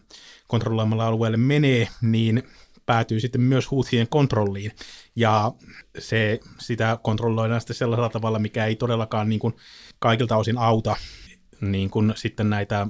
kontrolloimalle 0.47 1.03
alueelle 1.03 1.37
menee, 1.37 1.87
niin 2.01 2.43
päätyy 2.85 3.19
sitten 3.19 3.41
myös 3.41 3.71
Houthien 3.71 4.07
kontrolliin. 4.07 4.71
Ja 5.15 5.51
se, 5.99 6.39
sitä 6.59 6.97
kontrolloidaan 7.03 7.61
sitten 7.61 7.75
sellaisella 7.75 8.09
tavalla, 8.09 8.39
mikä 8.39 8.65
ei 8.65 8.75
todellakaan 8.75 9.29
niin 9.29 9.39
kuin 9.39 9.55
kaikilta 9.99 10.37
osin 10.37 10.57
auta 10.57 10.95
niin 11.61 11.89
kuin 11.89 12.13
sitten 12.15 12.49
näitä 12.49 12.87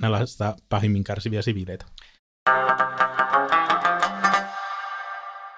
näistä 0.00 0.56
pahimmin 0.68 1.04
kärsiviä 1.04 1.42
siviileitä. 1.42 1.84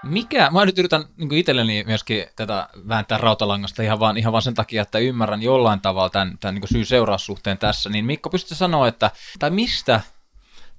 Mikä, 0.08 0.50
mä 0.50 0.64
nyt 0.64 0.78
yritän 0.78 1.04
niin 1.16 1.32
itselleni 1.32 1.84
myöskin 1.86 2.26
tätä 2.36 2.68
vääntää 2.88 3.18
rautalangasta 3.18 3.82
ihan 3.82 4.00
vaan, 4.00 4.16
ihan 4.16 4.32
vaan 4.32 4.42
sen 4.42 4.54
takia, 4.54 4.82
että 4.82 4.98
ymmärrän 4.98 5.42
jollain 5.42 5.80
tavalla 5.80 6.10
tämän, 6.10 6.38
tämän 6.40 6.54
niin 6.54 6.68
syy-seuraussuhteen 6.68 7.58
tässä, 7.58 7.90
niin 7.90 8.04
Mikko, 8.04 8.30
pystytkö 8.30 8.54
sanoa, 8.54 8.88
että 8.88 9.10
tai 9.38 9.50
mistä 9.50 10.00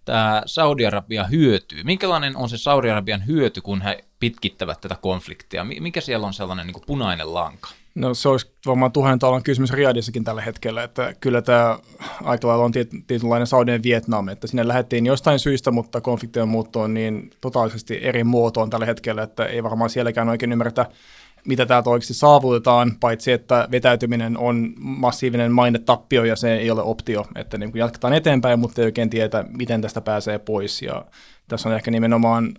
tämä 0.05 0.43
Saudi-Arabia 0.45 1.23
hyötyy? 1.23 1.83
Minkälainen 1.83 2.37
on 2.37 2.49
se 2.49 2.57
Saudi-Arabian 2.57 3.27
hyöty, 3.27 3.61
kun 3.61 3.81
he 3.81 4.05
pitkittävät 4.19 4.81
tätä 4.81 4.95
konfliktia? 4.95 5.63
Mikä 5.63 6.01
siellä 6.01 6.27
on 6.27 6.33
sellainen 6.33 6.67
niin 6.67 6.83
punainen 6.87 7.33
lanka? 7.33 7.69
No 7.99 8.13
se 8.13 8.29
olisi 8.29 8.51
varmaan 8.65 8.91
tuhannen 8.91 9.19
taalan 9.19 9.43
kysymys 9.43 9.73
Riadissakin 9.73 10.23
tällä 10.23 10.41
hetkellä, 10.41 10.83
että 10.83 11.13
kyllä 11.19 11.41
tämä 11.41 11.79
aika 12.23 12.47
lailla 12.47 12.65
on 12.65 12.71
tietynlainen 12.71 13.47
Saudien 13.47 13.83
Vietnam, 13.83 14.29
että 14.29 14.47
sinne 14.47 14.67
lähdettiin 14.67 15.05
jostain 15.05 15.39
syystä, 15.39 15.71
mutta 15.71 16.01
konfliktien 16.01 16.47
muutto 16.47 16.81
on 16.81 16.93
niin 16.93 17.29
totaalisesti 17.41 17.99
eri 18.01 18.23
muotoon 18.23 18.69
tällä 18.69 18.85
hetkellä, 18.85 19.23
että 19.23 19.45
ei 19.45 19.63
varmaan 19.63 19.89
sielläkään 19.89 20.29
oikein 20.29 20.51
ymmärretä, 20.51 20.85
mitä 21.45 21.65
täältä 21.65 21.89
oikeasti 21.89 22.13
saavutetaan, 22.13 22.91
paitsi 22.99 23.31
että 23.31 23.67
vetäytyminen 23.71 24.37
on 24.37 24.73
massiivinen 24.77 25.51
mainetappio 25.51 26.23
ja 26.23 26.35
se 26.35 26.55
ei 26.55 26.71
ole 26.71 26.81
optio, 26.81 27.25
että 27.35 27.57
niin 27.57 27.71
kuin 27.71 27.79
jatketaan 27.79 28.13
eteenpäin, 28.13 28.59
mutta 28.59 28.81
ei 28.81 28.85
oikein 28.85 29.09
tiedä, 29.09 29.45
miten 29.57 29.81
tästä 29.81 30.01
pääsee 30.01 30.39
pois. 30.39 30.81
Ja 30.81 31.05
tässä 31.47 31.69
on 31.69 31.75
ehkä 31.75 31.91
nimenomaan 31.91 32.53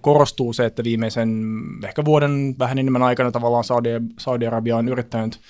korostuu 0.00 0.52
se, 0.52 0.64
että 0.64 0.84
viimeisen 0.84 1.44
ehkä 1.84 2.04
vuoden 2.04 2.54
vähän 2.58 2.78
enemmän 2.78 3.02
aikana 3.02 3.30
tavallaan 3.30 3.64
Saudi, 3.64 3.90
Saudi-Arabia 4.18 4.76
on 4.76 4.88
yrittänyt 4.88 5.40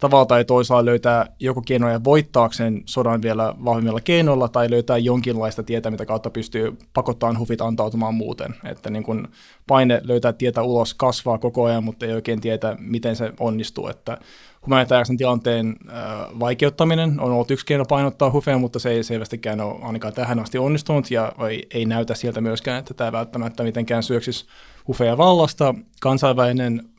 tavalla 0.00 0.26
tai 0.26 0.44
toisella 0.44 0.84
löytää 0.84 1.26
joko 1.40 1.62
keinoja 1.62 2.04
voittaakseen 2.04 2.82
sodan 2.86 3.22
vielä 3.22 3.54
vahvimmilla 3.64 4.00
keinoilla 4.00 4.48
tai 4.48 4.70
löytää 4.70 4.98
jonkinlaista 4.98 5.62
tietä, 5.62 5.90
mitä 5.90 6.06
kautta 6.06 6.30
pystyy 6.30 6.78
pakottamaan 6.94 7.38
hufit 7.38 7.60
antautumaan 7.60 8.14
muuten. 8.14 8.54
Että 8.64 8.90
niin 8.90 9.02
kun 9.02 9.28
paine 9.66 10.00
löytää 10.04 10.32
tietä 10.32 10.62
ulos 10.62 10.94
kasvaa 10.94 11.38
koko 11.38 11.64
ajan, 11.64 11.84
mutta 11.84 12.06
ei 12.06 12.12
oikein 12.12 12.40
tietä, 12.40 12.76
miten 12.78 13.16
se 13.16 13.32
onnistuu. 13.40 13.88
Että 13.88 14.18
humanitaarisen 14.66 15.16
tilanteen 15.16 15.76
äh, 15.88 15.94
vaikeuttaminen 16.40 17.20
on 17.20 17.32
ollut 17.32 17.50
yksi 17.50 17.66
keino 17.66 17.84
painottaa 17.84 18.30
hufeja, 18.30 18.58
mutta 18.58 18.78
se 18.78 18.90
ei 18.90 19.04
selvästikään 19.04 19.60
ole 19.60 19.78
ainakaan 19.82 20.14
tähän 20.14 20.38
asti 20.38 20.58
onnistunut 20.58 21.10
ja 21.10 21.32
ei, 21.50 21.66
ei 21.74 21.84
näytä 21.84 22.14
sieltä 22.14 22.40
myöskään, 22.40 22.78
että 22.78 22.94
tämä 22.94 23.12
välttämättä 23.12 23.62
mitenkään 23.62 24.02
syöksisi 24.02 24.46
hufeja 24.88 25.16
vallasta. 25.16 25.74
Kansainvälinen 26.00 26.90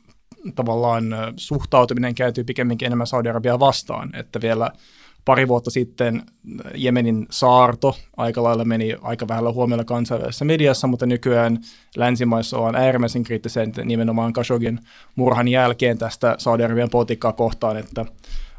tavallaan 0.54 1.04
suhtautuminen 1.36 2.14
käytyy 2.14 2.44
pikemminkin 2.44 2.86
enemmän 2.86 3.06
Saudi-Arabiaa 3.06 3.60
vastaan, 3.60 4.16
että 4.16 4.40
vielä 4.40 4.70
pari 5.24 5.48
vuotta 5.48 5.70
sitten 5.70 6.22
Jemenin 6.74 7.26
saarto 7.30 7.96
aika 8.16 8.42
lailla 8.42 8.64
meni 8.64 8.96
aika 9.02 9.28
vähällä 9.28 9.52
huomiolla 9.52 9.84
kansainvälisessä 9.84 10.44
mediassa, 10.44 10.86
mutta 10.86 11.06
nykyään 11.06 11.58
länsimaissa 11.96 12.58
ollaan 12.58 12.76
äärimmäisen 12.76 13.22
kriittisen 13.22 13.72
nimenomaan 13.84 14.32
Khashogin 14.32 14.78
murhan 15.16 15.48
jälkeen 15.48 15.98
tästä 15.98 16.34
Saudi-Arabian 16.38 16.90
politiikkaa 16.90 17.32
kohtaan, 17.32 17.76
että 17.76 18.04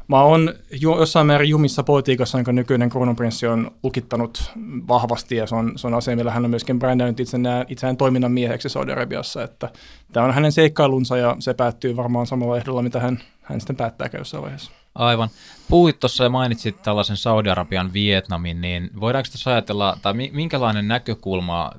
Mä 0.08 0.22
oon 0.22 0.54
jo, 0.80 0.98
jossain 0.98 1.26
määrin 1.26 1.50
jumissa 1.50 1.82
politiikassa, 1.82 2.38
jonka 2.38 2.52
nykyinen 2.52 2.90
kruununprinssi 2.90 3.46
on 3.46 3.70
lukittanut 3.82 4.52
vahvasti, 4.88 5.36
ja 5.36 5.46
se 5.46 5.54
on, 5.54 5.72
se 5.76 5.86
on 5.86 5.94
asia, 5.94 6.16
millä 6.16 6.30
hän 6.30 6.44
on 6.44 6.50
myöskin 6.50 6.78
brändännyt 6.78 7.20
itseään, 7.20 7.66
itseään 7.68 7.96
toiminnan 7.96 8.32
mieheksi 8.32 8.68
Saudi-Arabiassa, 8.68 9.42
että 9.42 9.70
tämä 10.12 10.26
on 10.26 10.34
hänen 10.34 10.52
seikkailunsa, 10.52 11.16
ja 11.16 11.36
se 11.38 11.54
päättyy 11.54 11.96
varmaan 11.96 12.26
samalla 12.26 12.56
ehdolla, 12.56 12.82
mitä 12.82 13.00
hän, 13.00 13.18
hän 13.42 13.60
sitten 13.60 13.76
päättää 13.76 14.08
jossain 14.18 14.42
vaiheessa. 14.42 14.70
Aivan. 14.94 15.28
Puhuit 15.68 16.00
tuossa 16.00 16.24
ja 16.24 16.30
mainitsit 16.30 16.82
tällaisen 16.82 17.16
Saudi-Arabian 17.16 17.92
Vietnamin, 17.92 18.60
niin 18.60 18.90
voidaanko 19.00 19.28
tässä 19.32 19.50
ajatella, 19.50 19.98
tai 20.02 20.14
minkälainen 20.14 20.88
näkökulma 20.88 21.70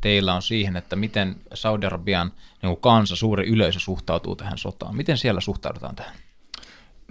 teillä 0.00 0.34
on 0.34 0.42
siihen, 0.42 0.76
että 0.76 0.96
miten 0.96 1.36
Saudi-Arabian 1.54 2.32
niin 2.62 2.76
kansa, 2.76 3.16
suuri 3.16 3.48
yleisö 3.48 3.78
suhtautuu 3.80 4.36
tähän 4.36 4.58
sotaan? 4.58 4.96
Miten 4.96 5.18
siellä 5.18 5.40
suhtaudutaan 5.40 5.96
tähän? 5.96 6.14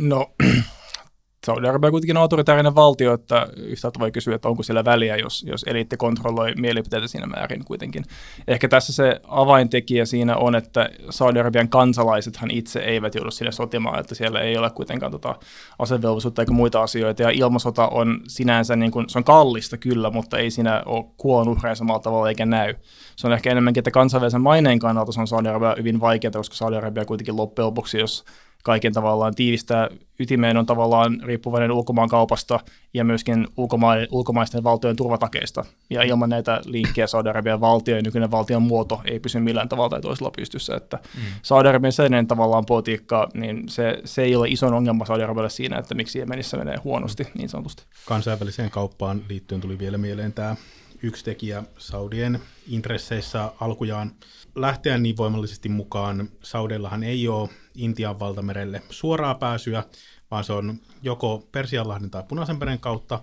No, 0.01 0.31
Saudi-Arabia 1.45 1.87
on 1.87 1.91
kuitenkin 1.91 2.17
autoritaarinen 2.17 2.75
valtio, 2.75 3.13
että 3.13 3.47
yhtäältä 3.57 3.99
voi 3.99 4.11
kysyä, 4.11 4.35
että 4.35 4.47
onko 4.47 4.63
siellä 4.63 4.85
väliä, 4.85 5.15
jos, 5.15 5.43
jos 5.47 5.63
eliitti 5.67 5.97
kontrolloi 5.97 6.53
mielipiteitä 6.55 7.07
siinä 7.07 7.27
määrin 7.27 7.65
kuitenkin. 7.65 8.03
Ehkä 8.47 8.67
tässä 8.67 8.93
se 8.93 9.21
avaintekijä 9.27 10.05
siinä 10.05 10.37
on, 10.37 10.55
että 10.55 10.89
Saudi-Arabian 11.09 11.69
kansalaisethan 11.69 12.51
itse 12.51 12.79
eivät 12.79 13.15
joudu 13.15 13.31
sinne 13.31 13.51
sotimaan, 13.51 13.99
että 13.99 14.15
siellä 14.15 14.41
ei 14.41 14.57
ole 14.57 14.69
kuitenkaan 14.69 15.11
tota 15.11 15.35
asevelvollisuutta 15.79 16.41
eikä 16.41 16.51
muita 16.51 16.83
asioita, 16.83 17.23
ja 17.23 17.29
ilmasota 17.29 17.87
on 17.87 18.21
sinänsä, 18.27 18.75
niin 18.75 18.91
kuin, 18.91 19.09
se 19.09 19.17
on 19.17 19.23
kallista 19.23 19.77
kyllä, 19.77 20.09
mutta 20.09 20.37
ei 20.37 20.51
siinä 20.51 20.83
ole 20.85 21.05
kuonuhreja 21.17 21.75
samalla 21.75 21.99
tavalla 21.99 22.29
eikä 22.29 22.45
näy. 22.45 22.75
Se 23.15 23.27
on 23.27 23.33
ehkä 23.33 23.51
enemmänkin, 23.51 23.81
että 23.81 23.91
kansainvälisen 23.91 24.41
maineen 24.41 24.79
kannalta 24.79 25.11
se 25.11 25.21
on 25.21 25.27
Saudi-Arabia 25.27 25.75
hyvin 25.77 25.99
vaikeaa, 25.99 26.31
koska 26.31 26.55
Saudi-Arabia 26.55 27.05
kuitenkin 27.05 27.37
loppujen 27.37 27.65
lopuksi, 27.65 27.99
jos 27.99 28.25
kaiken 28.63 28.93
tavallaan 28.93 29.35
tiivistää 29.35 29.89
ytimeen 30.19 30.57
on 30.57 30.65
tavallaan 30.65 31.21
riippuvainen 31.23 31.71
ulkomaan 31.71 32.09
kaupasta 32.09 32.59
ja 32.93 33.03
myöskin 33.05 33.47
ulkoma- 33.57 34.07
ulkomaisten 34.11 34.63
valtojen 34.63 34.95
turvatakeista. 34.95 35.65
Ja 35.89 36.03
ilman 36.03 36.29
näitä 36.29 36.61
linkkejä 36.65 37.07
Saudi-Arabian 37.07 37.61
valtio 37.61 37.95
ja 37.95 38.01
nykyinen 38.01 38.31
valtion 38.31 38.61
muoto 38.61 39.01
ei 39.05 39.19
pysy 39.19 39.39
millään 39.39 39.69
tavalla 39.69 39.89
tai 39.89 40.01
toisella 40.01 40.31
pystyssä. 40.37 40.75
Että 40.75 40.97
mm. 41.15 41.21
Saudi-Arabian 41.41 41.91
seinen 41.91 42.27
tavallaan 42.27 42.65
politiikka, 42.65 43.29
niin 43.33 43.69
se, 43.69 44.01
se 44.05 44.21
ei 44.21 44.35
ole 44.35 44.47
iso 44.47 44.67
ongelma 44.67 45.05
Saudi-Arabialle 45.05 45.49
siinä, 45.49 45.77
että 45.77 45.95
miksi 45.95 46.19
Jemenissä 46.19 46.57
menee 46.57 46.77
huonosti 46.83 47.27
niin 47.37 47.49
sanotusti. 47.49 47.83
Kansainväliseen 48.05 48.69
kauppaan 48.69 49.21
liittyen 49.29 49.61
tuli 49.61 49.79
vielä 49.79 49.97
mieleen 49.97 50.33
tämä 50.33 50.55
yksi 51.03 51.25
tekijä 51.25 51.63
Saudien 51.77 52.39
intresseissä 52.67 53.51
alkujaan 53.59 54.11
lähteä 54.55 54.97
niin 54.97 55.17
voimallisesti 55.17 55.69
mukaan. 55.69 56.29
Saudeillahan 56.43 57.03
ei 57.03 57.27
ole 57.27 57.49
Intian 57.75 58.19
valtamerelle 58.19 58.81
suoraa 58.89 59.35
pääsyä, 59.35 59.83
vaan 60.31 60.43
se 60.43 60.53
on 60.53 60.79
joko 61.03 61.47
Persianlahden 61.51 62.09
tai 62.09 62.23
Punaisenmeren 62.27 62.79
kautta. 62.79 63.19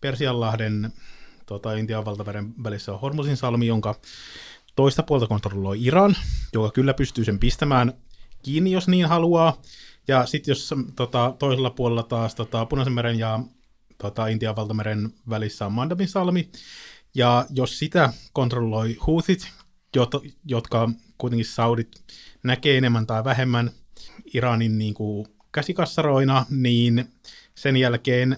Persianlahden 0.00 0.92
tota, 1.46 1.74
Intian 1.74 2.04
valtameren 2.04 2.54
välissä 2.64 2.92
on 2.92 3.00
Hormusin 3.00 3.36
salmi, 3.36 3.66
jonka 3.66 3.94
toista 4.76 5.02
puolta 5.02 5.26
kontrolloi 5.26 5.84
Iran, 5.84 6.16
joka 6.52 6.70
kyllä 6.70 6.94
pystyy 6.94 7.24
sen 7.24 7.38
pistämään 7.38 7.92
kiinni, 8.42 8.72
jos 8.72 8.88
niin 8.88 9.06
haluaa. 9.06 9.60
Ja 10.08 10.26
sitten 10.26 10.52
jos 10.52 10.74
tota, 10.96 11.34
toisella 11.38 11.70
puolella 11.70 12.02
taas 12.02 12.34
tota, 12.34 12.66
Punaisen 12.66 12.92
meren 12.92 13.18
ja 13.18 13.40
tota, 13.98 14.26
Intian 14.26 14.56
valtameren 14.56 15.14
välissä 15.30 15.66
on 15.66 15.72
Mandabin 15.72 16.08
salmi, 16.08 16.50
ja 17.14 17.46
jos 17.50 17.78
sitä 17.78 18.12
kontrolloi 18.32 18.96
Houthit, 19.06 19.48
jotka 20.44 20.90
kuitenkin 21.18 21.46
Saudit 21.46 22.04
näkee 22.42 22.78
enemmän 22.78 23.06
tai 23.06 23.24
vähemmän 23.24 23.70
Iranin 24.34 24.78
niin 24.78 24.94
kuin 24.94 25.26
käsikassaroina, 25.52 26.46
niin 26.50 27.08
sen 27.54 27.76
jälkeen 27.76 28.36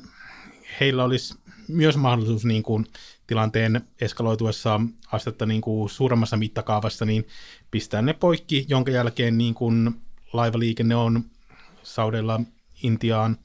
heillä 0.81 1.05
olisi 1.05 1.35
myös 1.69 1.97
mahdollisuus 1.97 2.45
niin 2.45 2.63
kuin 2.63 2.87
tilanteen 3.27 3.81
eskaloituessa 4.01 4.81
astetta 5.13 5.47
niin 5.47 5.61
kuin 5.61 5.91
suuremmassa 5.91 6.37
mittakaavassa, 6.37 7.05
niin 7.05 7.27
pistää 7.71 8.03
ne 8.03 8.13
poikki, 8.13 8.67
jonka 8.69 8.91
jälkeen 8.91 9.39
niin 9.39 9.55
kuin 9.55 10.01
laivaliikenne 10.33 10.97
on 10.97 11.25
Saudeilla 11.83 12.41
Intiaan 12.83 13.39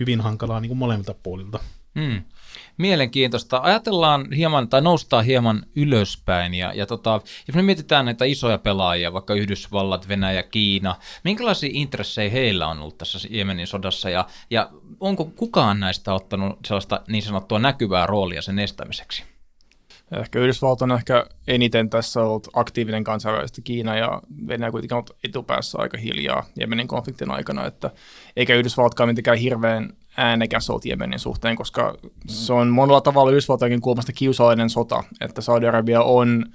hyvin 0.00 0.20
hankalaa 0.20 0.60
niin 0.60 0.70
kuin 0.70 0.78
molemmilta 0.78 1.14
puolilta. 1.22 1.58
Hmm. 1.94 2.22
Mielenkiintoista. 2.76 3.60
Ajatellaan 3.62 4.32
hieman, 4.32 4.68
tai 4.68 4.80
noustaa 4.80 5.22
hieman 5.22 5.66
ylöspäin, 5.76 6.54
ja, 6.54 6.72
ja 6.74 6.86
tota, 6.86 7.20
jos 7.48 7.56
me 7.56 7.62
mietitään 7.62 8.04
näitä 8.04 8.24
isoja 8.24 8.58
pelaajia, 8.58 9.12
vaikka 9.12 9.34
Yhdysvallat, 9.34 10.08
Venäjä, 10.08 10.42
Kiina, 10.42 10.94
minkälaisia 11.24 11.70
intressejä 11.72 12.30
heillä 12.30 12.66
on 12.66 12.80
ollut 12.80 12.98
tässä 12.98 13.28
Jemenin 13.30 13.66
sodassa, 13.66 14.10
ja, 14.10 14.26
ja 14.50 14.70
onko 15.00 15.24
kukaan 15.24 15.80
näistä 15.80 16.14
ottanut 16.14 16.58
sellaista 16.66 17.00
niin 17.08 17.22
sanottua 17.22 17.58
näkyvää 17.58 18.06
roolia 18.06 18.42
sen 18.42 18.58
estämiseksi? 18.58 19.24
Ehkä 20.20 20.38
Yhdysvallat 20.38 20.82
on 20.82 20.92
ehkä 20.92 21.26
eniten 21.48 21.90
tässä 21.90 22.22
ollut 22.22 22.48
aktiivinen 22.54 23.04
kansainvälisesti. 23.04 23.62
Kiina 23.62 23.96
ja 23.96 24.22
Venäjä 24.48 24.70
kuitenkin 24.70 24.94
on 24.94 24.98
ollut 24.98 25.16
etupäässä 25.24 25.78
aika 25.78 25.98
hiljaa 25.98 26.46
Jemenin 26.60 26.88
konfliktin 26.88 27.30
aikana, 27.30 27.66
että 27.66 27.90
eikä 28.36 28.54
Yhdysvallatkaan 28.54 29.08
mitenkään 29.08 29.38
hirveän 29.38 29.92
äänekäs 30.16 30.70
ollut 30.70 30.84
Jemenin 30.84 31.18
suhteen, 31.18 31.56
koska 31.56 31.94
se 32.26 32.52
on 32.52 32.68
monella 32.68 33.00
tavalla 33.00 33.30
Yhdysvaltojen 33.30 33.80
kulmasta 33.80 34.12
kiusallinen 34.12 34.70
sota, 34.70 35.04
että 35.20 35.40
Saudi-Arabia 35.40 36.02
on 36.02 36.46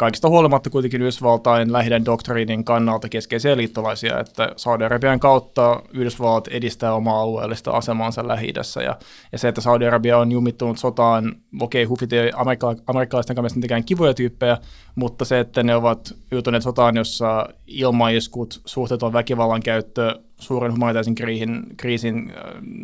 kaikista 0.00 0.28
huolimatta 0.28 0.70
kuitenkin 0.70 1.02
Yhdysvaltain 1.02 1.72
lähiden 1.72 2.04
doktriinin 2.04 2.64
kannalta 2.64 3.08
keskeisiä 3.08 3.56
liittolaisia, 3.56 4.20
että 4.20 4.52
Saudi-Arabian 4.56 5.20
kautta 5.20 5.82
Yhdysvallat 5.92 6.48
edistää 6.48 6.94
omaa 6.94 7.20
alueellista 7.20 7.70
asemansa 7.70 8.28
lähi 8.28 8.52
ja, 8.84 8.96
ja 9.32 9.38
se, 9.38 9.48
että 9.48 9.60
Saudi-Arabia 9.60 10.18
on 10.18 10.32
jumittunut 10.32 10.78
sotaan, 10.78 11.36
okei, 11.60 11.84
okay, 11.84 11.88
hufit 11.88 12.12
ei 12.12 12.30
amerikka- 12.30 12.82
amerikkalaisten 12.86 13.36
kanssa 13.36 13.56
mitenkään 13.56 13.84
kivoja 13.84 14.14
tyyppejä, 14.14 14.58
mutta 14.94 15.24
se, 15.24 15.40
että 15.40 15.62
ne 15.62 15.74
ovat 15.74 16.14
joutuneet 16.30 16.62
sotaan, 16.62 16.96
jossa 16.96 17.48
ilmaiskut, 17.66 18.60
suhteeton 18.64 19.12
väkivallan 19.12 19.62
käyttö, 19.62 20.18
suuren 20.38 20.72
humanitaarisen 20.72 21.14
kriisin, 21.14 21.62
kriisin 21.76 22.32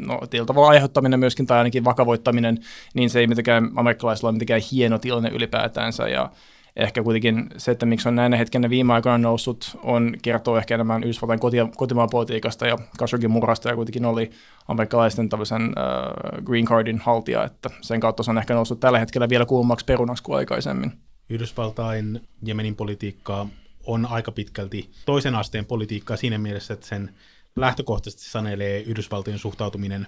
no, 0.06 0.20
tavalla 0.46 0.68
aiheuttaminen 0.68 1.20
myöskin 1.20 1.46
tai 1.46 1.58
ainakin 1.58 1.84
vakavoittaminen, 1.84 2.58
niin 2.94 3.10
se 3.10 3.20
ei 3.20 3.26
mitenkään 3.26 3.70
amerikkalaisilla 3.76 4.28
ole 4.28 4.34
mitenkään 4.34 4.62
hieno 4.72 4.98
tilanne 4.98 5.30
ylipäätänsä 5.30 6.08
ja 6.08 6.30
ehkä 6.76 7.02
kuitenkin 7.02 7.46
se, 7.56 7.70
että 7.70 7.86
miksi 7.86 8.08
on 8.08 8.16
näin 8.16 8.32
hetken 8.32 8.70
viime 8.70 8.92
aikoina 8.92 9.18
noussut, 9.18 9.78
on 9.82 10.14
kertoo 10.22 10.56
ehkä 10.56 10.74
enemmän 10.74 11.02
Yhdysvaltain 11.02 11.40
koti, 11.40 11.56
kotimaan 11.76 12.10
politiikasta 12.10 12.66
ja 12.66 12.78
Khashogin 12.98 13.30
murrasta 13.30 13.68
ja 13.68 13.76
kuitenkin 13.76 14.04
oli 14.04 14.30
amerikkalaisten 14.68 15.28
tämmöisen 15.28 15.62
uh, 15.62 16.44
green 16.44 16.64
cardin 16.64 16.98
haltija, 16.98 17.44
että 17.44 17.70
sen 17.80 18.00
kautta 18.00 18.22
se 18.22 18.30
on 18.30 18.38
ehkä 18.38 18.54
noussut 18.54 18.80
tällä 18.80 18.98
hetkellä 18.98 19.28
vielä 19.28 19.46
kuummaksi 19.46 19.84
perunaksi 19.86 20.22
kuin 20.22 20.36
aikaisemmin. 20.36 20.92
Yhdysvaltain 21.30 22.20
Jemenin 22.42 22.76
politiikkaa 22.76 23.48
on 23.86 24.06
aika 24.06 24.32
pitkälti 24.32 24.90
toisen 25.06 25.34
asteen 25.34 25.64
politiikkaa 25.64 26.16
siinä 26.16 26.38
mielessä, 26.38 26.74
että 26.74 26.86
sen 26.86 27.10
lähtökohtaisesti 27.56 28.30
sanelee 28.30 28.80
Yhdysvaltojen 28.80 29.38
suhtautuminen 29.38 30.06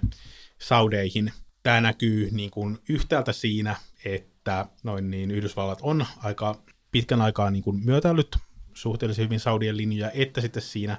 saudeihin. 0.57 1.31
Tämä 1.63 1.81
näkyy 1.81 2.29
niin 2.31 2.51
kuin 2.51 2.77
yhtäältä 2.89 3.31
siinä, 3.31 3.75
että 4.05 4.38
noin 4.83 5.11
niin 5.11 5.31
Yhdysvallat 5.31 5.79
on 5.81 6.05
aika 6.23 6.61
pitkän 6.91 7.21
aikaa 7.21 7.51
niin 7.51 7.63
kuin 7.63 7.85
myötäillyt 7.85 8.37
suhteellisen 8.73 9.25
hyvin 9.25 9.39
Saudien 9.39 9.77
linjoja, 9.77 10.11
että 10.11 10.41
sitten 10.41 10.61
siinä, 10.61 10.97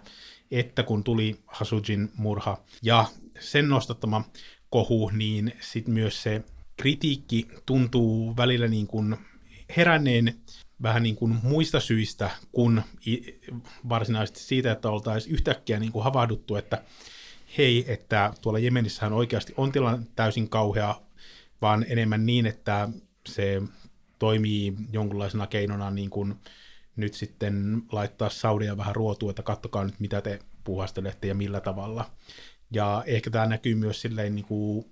että 0.50 0.82
kun 0.82 1.04
tuli 1.04 1.40
Hasujin 1.46 2.10
murha 2.16 2.58
ja 2.82 3.04
sen 3.40 3.68
nostattama 3.68 4.24
kohu, 4.70 5.08
niin 5.08 5.52
sitten 5.60 5.94
myös 5.94 6.22
se 6.22 6.44
kritiikki 6.76 7.48
tuntuu 7.66 8.36
välillä 8.36 8.68
niin 8.68 8.86
kuin 8.86 9.16
heränneen 9.76 10.34
vähän 10.82 11.02
niin 11.02 11.16
kuin 11.16 11.36
muista 11.42 11.80
syistä 11.80 12.30
kuin 12.52 12.82
varsinaisesti 13.88 14.40
siitä, 14.40 14.72
että 14.72 14.90
oltaisiin 14.90 15.34
yhtäkkiä 15.34 15.80
niin 15.80 15.92
kuin 15.92 16.04
havahduttu, 16.04 16.56
että 16.56 16.82
hei, 17.58 17.84
että 17.88 18.32
tuolla 18.42 18.58
Jemenissähän 18.58 19.12
oikeasti 19.12 19.54
on 19.56 19.72
tilanne 19.72 20.06
täysin 20.16 20.48
kauhea, 20.48 21.00
vaan 21.62 21.86
enemmän 21.88 22.26
niin, 22.26 22.46
että 22.46 22.88
se 23.28 23.62
toimii 24.18 24.74
jonkunlaisena 24.92 25.46
keinona 25.46 25.90
niin 25.90 26.10
kuin 26.10 26.34
nyt 26.96 27.14
sitten 27.14 27.82
laittaa 27.92 28.28
Saudia 28.28 28.76
vähän 28.76 28.96
ruotua, 28.96 29.30
että 29.30 29.42
kattokaa 29.42 29.84
nyt 29.84 30.00
mitä 30.00 30.20
te 30.20 30.38
puhastelette 30.64 31.28
ja 31.28 31.34
millä 31.34 31.60
tavalla. 31.60 32.10
Ja 32.70 33.02
ehkä 33.06 33.30
tämä 33.30 33.46
näkyy 33.46 33.74
myös 33.74 34.00
silleen 34.00 34.34
niin 34.34 34.44
kuin 34.44 34.84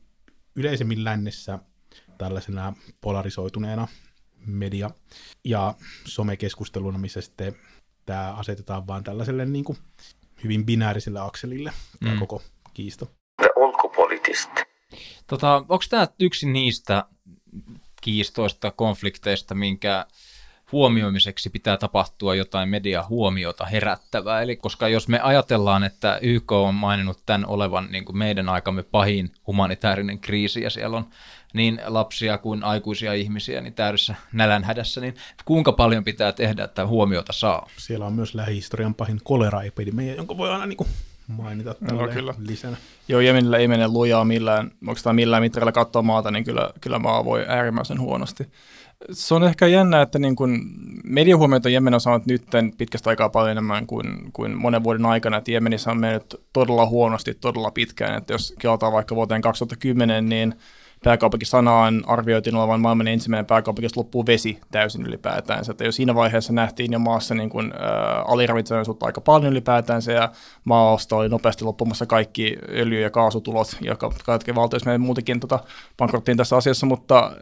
yleisemmin 0.56 1.04
lännessä 1.04 1.58
tällaisena 2.18 2.74
polarisoituneena 3.00 3.88
media- 4.46 4.90
ja 5.44 5.74
somekeskusteluna, 6.04 6.98
missä 6.98 7.20
sitten 7.20 7.56
tämä 8.06 8.34
asetetaan 8.34 8.86
vaan 8.86 9.04
tällaiselle 9.04 9.46
niin 9.46 9.64
kuin 9.64 9.78
hyvin 10.44 10.66
binääriselle 10.66 11.20
akselille, 11.20 11.72
tämä 12.00 12.12
mm. 12.12 12.18
koko 12.18 12.42
kiista. 12.74 13.06
The. 13.36 13.48
Tota, 15.26 15.54
onko 15.54 15.84
tämä 15.90 16.08
yksi 16.20 16.46
niistä 16.46 17.04
kiistoista, 18.00 18.70
konflikteista, 18.70 19.54
minkä 19.54 20.06
huomioimiseksi 20.72 21.50
pitää 21.50 21.76
tapahtua 21.76 22.34
jotain 22.34 22.68
media 22.68 23.04
huomiota 23.08 23.66
herättävää. 23.66 24.42
Eli 24.42 24.56
koska 24.56 24.88
jos 24.88 25.08
me 25.08 25.20
ajatellaan, 25.20 25.84
että 25.84 26.18
YK 26.22 26.52
on 26.52 26.74
maininnut 26.74 27.18
tämän 27.26 27.46
olevan 27.46 27.88
niin 27.90 28.04
kuin 28.04 28.18
meidän 28.18 28.48
aikamme 28.48 28.82
pahin 28.82 29.32
humanitaarinen 29.46 30.18
kriisi 30.18 30.62
ja 30.62 30.70
siellä 30.70 30.96
on 30.96 31.06
niin 31.54 31.80
lapsia 31.84 32.38
kuin 32.38 32.64
aikuisia 32.64 33.12
ihmisiä 33.12 33.60
niin 33.60 33.74
täydessä 33.74 34.14
nälänhädässä, 34.32 35.00
niin 35.00 35.14
kuinka 35.44 35.72
paljon 35.72 36.04
pitää 36.04 36.32
tehdä, 36.32 36.64
että 36.64 36.86
huomiota 36.86 37.32
saa? 37.32 37.68
Siellä 37.76 38.06
on 38.06 38.12
myös 38.12 38.34
lähihistorian 38.34 38.94
pahin 38.94 39.20
koleraepidemia, 39.24 40.14
jonka 40.14 40.36
voi 40.36 40.50
aina 40.50 40.66
niin 40.66 40.76
kuin 40.76 40.88
mainita 41.28 41.74
no, 41.92 42.08
kyllä. 42.08 42.34
lisänä. 42.38 42.76
Joo, 43.08 43.20
Jemenillä 43.20 43.58
ei 43.58 43.68
mene 43.68 43.88
lujaa 43.88 44.24
millään, 44.24 44.70
oikeastaan 44.86 45.16
millään 45.16 45.42
mitrillä 45.42 45.72
katsoa 45.72 46.02
maata, 46.02 46.30
niin 46.30 46.44
kyllä, 46.44 46.70
kyllä 46.80 46.98
maa 46.98 47.24
voi 47.24 47.44
äärimmäisen 47.48 48.00
huonosti. 48.00 48.46
Se 49.12 49.34
on 49.34 49.44
ehkä 49.44 49.66
jännä, 49.66 50.02
että 50.02 50.18
niin 50.18 50.36
kun 50.36 50.60
mediahuomiota 51.04 51.68
Jemen 51.68 51.94
on 51.94 52.00
saanut 52.00 52.26
nyt 52.26 52.44
pitkästä 52.78 53.10
aikaa 53.10 53.28
paljon 53.28 53.50
enemmän 53.50 53.86
kuin, 53.86 54.32
kuin 54.32 54.56
monen 54.56 54.84
vuoden 54.84 55.06
aikana, 55.06 55.36
että 55.36 55.50
Jemenissä 55.50 55.90
on 55.90 56.00
mennyt 56.00 56.34
todella 56.52 56.86
huonosti 56.86 57.34
todella 57.34 57.70
pitkään, 57.70 58.18
että 58.18 58.32
jos 58.32 58.54
kelataan 58.58 58.92
vaikka 58.92 59.14
vuoteen 59.14 59.42
2010, 59.42 60.28
niin 60.28 60.54
pääkaupunki 61.04 61.44
sanaan 61.44 62.02
arvioitiin 62.06 62.56
olevan 62.56 62.80
maailman 62.80 63.08
ensimmäinen 63.08 63.46
pääkaupunki, 63.46 63.88
loppuu 63.96 64.26
vesi 64.26 64.58
täysin 64.70 65.06
ylipäätään. 65.06 65.64
Että 65.70 65.84
jo 65.84 65.92
siinä 65.92 66.14
vaiheessa 66.14 66.52
nähtiin 66.52 66.92
jo 66.92 66.98
maassa 66.98 67.34
niin 67.34 67.50
kuin, 67.50 67.72
ä, 67.72 67.78
aliravitsemuutta 68.22 69.06
aika 69.06 69.20
paljon 69.20 69.52
ylipäätään, 69.52 70.02
ja 70.14 70.32
maasta 70.64 71.16
oli 71.16 71.28
nopeasti 71.28 71.64
loppumassa 71.64 72.06
kaikki 72.06 72.56
öljy- 72.68 73.00
ja 73.00 73.10
kaasutulot, 73.10 73.76
jotka 73.80 74.12
kaikki 74.24 74.54
valtioissa 74.54 74.88
meidän 74.88 75.00
muutenkin 75.00 75.40
tota, 75.40 75.58
pankrottiin 75.96 76.36
tässä 76.36 76.56
asiassa, 76.56 76.86
mutta 76.86 77.32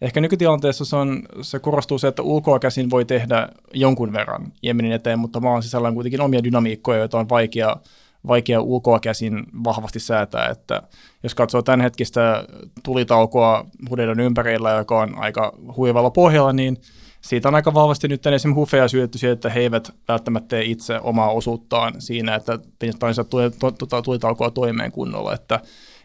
ehkä 0.00 0.20
nykytilanteessa 0.20 0.84
se, 0.84 0.96
on, 0.96 1.22
se 1.42 1.58
korostuu 1.58 1.98
se, 1.98 2.08
että 2.08 2.22
ulkoa 2.22 2.58
käsin 2.58 2.90
voi 2.90 3.04
tehdä 3.04 3.48
jonkun 3.74 4.12
verran 4.12 4.52
Jemenin 4.62 4.92
eteen, 4.92 5.18
mutta 5.18 5.40
maan 5.40 5.62
sisällä 5.62 5.88
on 5.88 5.94
kuitenkin 5.94 6.20
omia 6.20 6.44
dynamiikkoja, 6.44 6.98
joita 6.98 7.18
on 7.18 7.28
vaikea 7.28 7.76
vaikea 8.26 8.60
ulkoa 8.60 9.00
käsin 9.00 9.46
vahvasti 9.64 10.00
säätää, 10.00 10.48
että 10.48 10.82
jos 11.22 11.34
katsoo 11.34 11.62
tämänhetkistä 11.62 12.44
tulitaukoa 12.82 13.66
Hudeidon 13.90 14.20
ympärillä, 14.20 14.70
joka 14.70 15.00
on 15.00 15.18
aika 15.18 15.52
huivalla 15.76 16.10
pohjalla, 16.10 16.52
niin 16.52 16.76
siitä 17.20 17.48
on 17.48 17.54
aika 17.54 17.74
vahvasti 17.74 18.08
nyt 18.08 18.26
esimerkiksi 18.26 18.60
hufeja 18.60 18.88
syötetty 18.88 19.18
siihen, 19.18 19.32
että 19.32 19.50
he 19.50 19.60
eivät 19.60 19.90
välttämättä 20.08 20.48
tee 20.48 20.64
itse 20.64 21.00
omaa 21.00 21.30
osuuttaan 21.30 21.94
siinä, 21.98 22.34
että 22.34 22.58
painisivat 22.98 23.30
tulitaukoa 24.04 24.50
toimeen 24.50 24.92
kunnolla. 24.92 25.34
Että, 25.34 25.60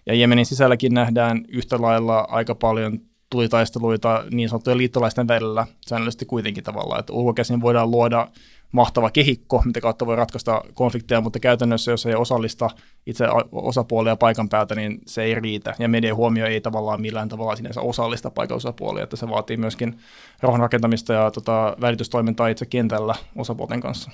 ja 0.05 0.13
Jemenin 0.13 0.45
sisälläkin 0.45 0.93
nähdään 0.93 1.45
yhtä 1.47 1.81
lailla 1.81 2.19
aika 2.19 2.55
paljon 2.55 2.99
tulitaisteluita 3.29 4.23
niin 4.31 4.49
sanottujen 4.49 4.77
liittolaisten 4.77 5.27
välillä 5.27 5.67
säännöllisesti 5.87 6.25
kuitenkin 6.25 6.63
tavallaan, 6.63 6.99
että 6.99 7.13
ulkokäsin 7.13 7.61
voidaan 7.61 7.91
luoda 7.91 8.27
mahtava 8.75 9.09
kehikko, 9.09 9.61
mitä 9.65 9.81
kautta 9.81 10.05
voi 10.05 10.15
ratkaista 10.15 10.61
konflikteja, 10.73 11.21
mutta 11.21 11.39
käytännössä, 11.39 11.91
jos 11.91 12.05
ei 12.05 12.15
osallista 12.15 12.69
itse 13.05 13.25
osapuolia 13.51 14.15
paikan 14.15 14.49
päältä, 14.49 14.75
niin 14.75 15.01
se 15.05 15.23
ei 15.23 15.35
riitä. 15.35 15.75
Ja 15.79 15.89
median 15.89 16.15
huomio 16.15 16.45
ei 16.45 16.61
tavallaan 16.61 17.01
millään 17.01 17.29
tavalla 17.29 17.55
sinänsä 17.55 17.81
osallista 17.81 18.31
paikan 18.31 18.57
osapuolia, 18.57 19.03
että 19.03 19.15
se 19.15 19.29
vaatii 19.29 19.57
myöskin 19.57 19.97
rauhanrakentamista 20.39 21.13
ja 21.13 21.31
tota, 21.31 21.77
välitystoimintaa 21.81 22.47
itse 22.47 22.65
kentällä 22.65 23.15
osapuolten 23.35 23.81
kanssa. 23.81 24.11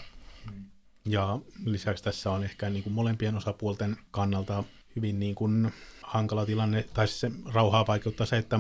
Ja 1.06 1.40
lisäksi 1.66 2.04
tässä 2.04 2.32
on 2.32 2.44
ehkä 2.44 2.70
niin 2.70 2.84
kuin 2.84 2.94
molempien 2.94 3.36
osapuolten 3.36 3.98
kannalta 4.12 4.64
hyvin 4.96 5.20
niin 5.20 5.36
kuin 5.36 5.74
hankala 6.02 6.46
tilanne, 6.46 6.86
tai 6.94 7.08
se 7.08 7.32
rauhaa 7.54 7.88
vaikeuttaa 7.88 8.26
se, 8.26 8.38
että 8.38 8.60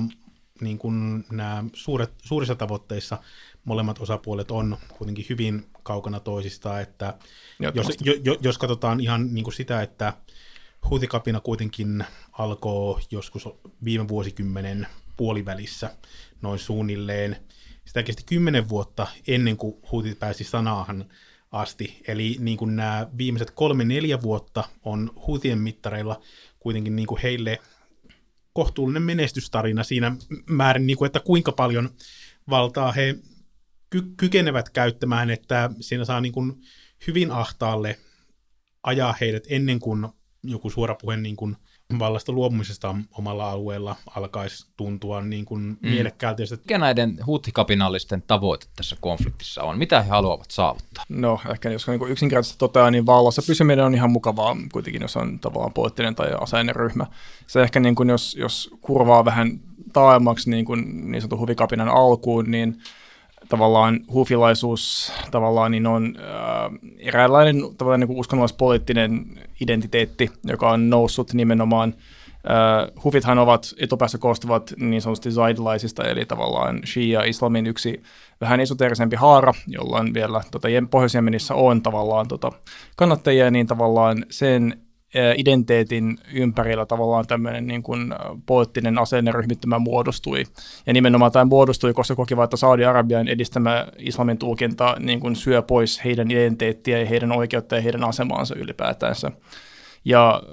niin 0.62 0.78
kuin 0.78 1.26
nämä 1.32 1.64
suuret, 1.74 2.12
suurissa 2.24 2.56
tavoitteissa 2.56 3.18
molemmat 3.66 4.00
osapuolet 4.00 4.52
on 4.52 4.78
kuitenkin 4.98 5.26
hyvin 5.30 5.66
kaukana 5.84 6.20
toisistaan, 6.20 6.82
että 6.82 7.14
jos, 7.74 7.88
jo, 8.24 8.38
jos 8.42 8.58
katsotaan 8.58 9.00
ihan 9.00 9.34
niin 9.34 9.44
kuin 9.44 9.54
sitä, 9.54 9.82
että 9.82 10.14
huutikapina 10.90 11.40
kuitenkin 11.40 12.06
alkoi 12.32 13.02
joskus 13.12 13.50
viime 13.84 14.08
vuosikymmenen 14.08 14.88
puolivälissä 15.18 15.96
noin 16.42 16.60
suunnilleen. 16.60 17.38
Sitä 17.86 18.04
kesti 18.04 18.24
kymmenen 18.26 18.70
vuotta 18.70 19.08
ennen 19.28 19.58
kuin 19.58 19.76
huutit 19.92 20.20
pääsi 20.20 20.44
sanaahan 20.44 21.06
asti. 21.52 22.02
Eli 22.08 22.36
niin 22.40 22.58
kuin 22.58 22.76
nämä 22.76 23.08
viimeiset 23.18 23.52
kolme-neljä 23.52 24.22
vuotta 24.22 24.64
on 24.86 25.12
huutien 25.28 25.60
mittareilla 25.60 26.22
kuitenkin 26.60 26.96
niin 26.96 27.08
kuin 27.08 27.22
heille 27.22 27.60
kohtuullinen 28.54 29.04
menestystarina 29.04 29.84
siinä 29.84 30.16
määrin, 30.50 30.88
niin 30.88 30.98
kuin, 30.98 31.06
että 31.06 31.20
kuinka 31.20 31.52
paljon 31.52 31.90
valtaa 32.50 32.92
he 32.92 33.16
ky- 33.92 34.14
kykenevät 34.18 34.70
käyttämään, 34.70 35.30
että 35.30 35.70
siinä 35.80 36.06
saa 36.06 36.22
niin 36.22 36.34
kuin 36.34 36.54
hyvin 37.08 37.32
ahtaalle 37.32 38.00
ajaa 38.84 39.16
heidät 39.22 39.44
ennen 39.50 39.80
kuin 39.80 40.08
joku 40.44 40.70
suorapuhe 40.70 41.18
niin 41.18 41.36
kuin 41.36 41.56
vallasta 42.00 42.32
luopumisesta 42.32 42.96
omalla 43.12 43.52
alueella 43.52 43.96
alkaisi 44.16 44.68
tuntua 44.78 45.22
niin 45.22 45.46
kuin 45.46 45.62
mm. 45.62 45.78
mielekkäältä. 45.82 46.44
Mikä 46.52 46.78
näiden 46.78 47.20
huuttikapinallisten 47.26 48.24
tavoite 48.28 48.66
tässä 48.76 48.96
konfliktissa 49.00 49.64
on? 49.64 49.78
Mitä 49.78 50.02
he 50.02 50.10
haluavat 50.10 50.52
saavuttaa? 50.52 51.04
No 51.10 51.40
ehkä 51.52 51.70
jos 51.70 51.88
niin 51.88 52.10
yksinkertaisesti 52.10 52.60
toteaa, 52.60 52.92
niin 52.92 53.06
vallassa 53.06 53.42
pysyminen 53.48 53.86
on 53.86 53.96
ihan 53.96 54.12
mukavaa 54.12 54.58
kuitenkin, 54.72 55.02
jos 55.02 55.18
on 55.18 55.40
tavallaan 55.40 55.74
poliittinen 55.74 56.16
tai 56.16 56.28
aseinen 56.40 56.76
ryhmä. 56.76 57.06
Se 57.48 57.62
ehkä 57.62 57.80
niin 57.80 57.96
kuin 57.96 58.10
jos, 58.10 58.36
jos 58.36 58.70
kurvaa 58.82 59.26
vähän 59.26 59.60
taaemmaksi 59.94 60.50
niin, 60.50 60.66
kuin 60.66 61.12
niin 61.12 61.22
sanotun 61.22 61.40
huvikapinan 61.40 61.90
alkuun, 61.90 62.52
niin 62.52 62.82
tavallaan 63.50 64.00
hufilaisuus 64.14 65.14
tavallaan 65.32 65.72
niin 65.72 65.88
on 65.88 66.16
äh, 66.20 66.96
eräänlainen 67.00 67.56
tavallaan 67.78 68.00
niin 68.00 68.20
uskonnollis-poliittinen 68.20 69.26
identiteetti, 69.62 70.32
joka 70.44 70.70
on 70.70 70.90
noussut 70.90 71.34
nimenomaan. 71.34 71.94
Uh, 72.42 73.04
hufithan 73.04 73.40
ovat 73.40 73.74
etupäässä 73.80 74.18
koostuvat 74.18 74.74
niin 74.78 75.02
sanotusti 75.02 75.32
zaidilaisista, 75.32 76.04
eli 76.04 76.26
tavallaan 76.26 76.82
Shia-islamin 76.86 77.68
yksi 77.68 78.04
vähän 78.42 78.60
esoterisempi 78.60 79.16
haara, 79.16 79.54
jolla 79.68 79.98
on 79.98 80.14
vielä 80.14 80.42
tota, 80.52 80.68
Pohjois-Jemenissä 80.90 81.56
on 81.56 81.82
tavallaan 81.82 82.28
tota, 82.28 82.52
kannattajia, 82.96 83.52
niin 83.52 83.68
tavallaan 83.68 84.26
sen 84.30 84.82
identiteetin 85.38 86.18
ympärillä 86.34 86.86
tavallaan 86.86 87.28
tämmöinen 87.28 87.68
niin 87.68 87.84
kuin 87.84 88.14
poliittinen 88.46 88.98
asenneryhmittymä 89.00 89.80
muodostui. 89.80 90.44
Ja 90.86 90.94
nimenomaan 90.94 91.32
tämä 91.32 91.46
muodostui, 91.46 91.94
koska 91.94 92.16
kokivat, 92.16 92.44
että 92.44 92.58
Saudi-Arabian 92.58 93.28
edistämä 93.28 93.88
islamin 93.98 94.38
tulkinta 94.38 94.96
niin 95.00 95.20
kuin 95.20 95.36
syö 95.36 95.62
pois 95.62 96.04
heidän 96.06 96.32
identiteettiä 96.32 97.00
ja 97.00 97.06
heidän 97.06 97.32
oikeutta 97.32 97.76
ja 97.76 97.82
heidän 97.82 98.04
asemaansa 98.04 98.56
ylipäätänsä. 98.56 99.32
Ja 100.06 100.44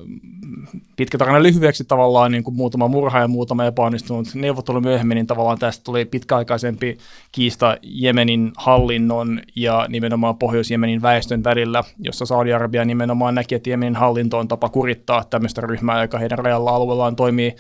pitkä 0.97 1.19
tarina 1.19 1.43
lyhyeksi 1.43 1.85
tavallaan 1.85 2.33
niin 2.33 2.45
kuin 2.45 2.57
muutama 2.57 2.89
murha 2.89 3.21
ja 3.21 3.29
muutama 3.29 3.65
epäonnistunut 3.65 4.35
neuvottelu 4.35 4.81
myöhemmin, 4.81 5.15
niin 5.15 5.27
tavallaan 5.27 5.59
tästä 5.59 5.85
tuli 5.85 6.05
pitkäaikaisempi 6.05 6.99
kiista 7.33 7.77
Jemenin 7.83 8.53
hallinnon 8.57 9.41
ja 9.57 9.87
nimenomaan 9.89 10.39
Pohjois-Jemenin 10.39 11.03
väestön 11.03 11.45
välillä, 11.45 11.85
jossa 11.99 12.27
Saudi-Arabia 12.27 12.85
nimenomaan 12.85 13.35
näki, 13.35 13.55
että 13.55 13.71
Jemenin 13.71 13.97
hallinto 13.97 14.39
on 14.39 14.49
tapa 14.49 14.69
kurittaa 14.69 15.25
tämmöistä 15.25 15.61
ryhmää, 15.61 16.03
joka 16.03 16.19
heidän 16.19 16.39
rajalla 16.39 16.71
alueellaan 16.71 17.17
toimii 17.17 17.55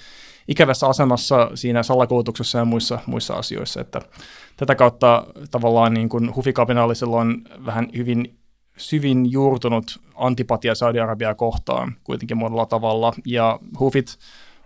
ikävässä 0.48 0.87
asemassa 0.87 1.51
siinä 1.55 1.83
salakoulutuksessa 1.83 2.59
ja 2.59 2.64
muissa, 2.64 2.98
muissa 3.07 3.35
asioissa. 3.35 3.81
Että 3.81 4.01
tätä 4.57 4.74
kautta 4.74 5.27
tavallaan 5.51 5.94
niin 5.94 6.09
kuin 6.09 6.37
hufikapinallisilla 6.37 7.16
on 7.16 7.42
vähän 7.66 7.88
hyvin 7.96 8.38
syvin 8.78 9.32
juurtunut 9.32 10.00
antipatia 10.14 10.74
Saudi-Arabiaa 10.74 11.34
kohtaan 11.34 11.94
kuitenkin 12.04 12.36
monella 12.36 12.66
tavalla, 12.66 13.12
ja 13.24 13.60
hufit 13.78 14.18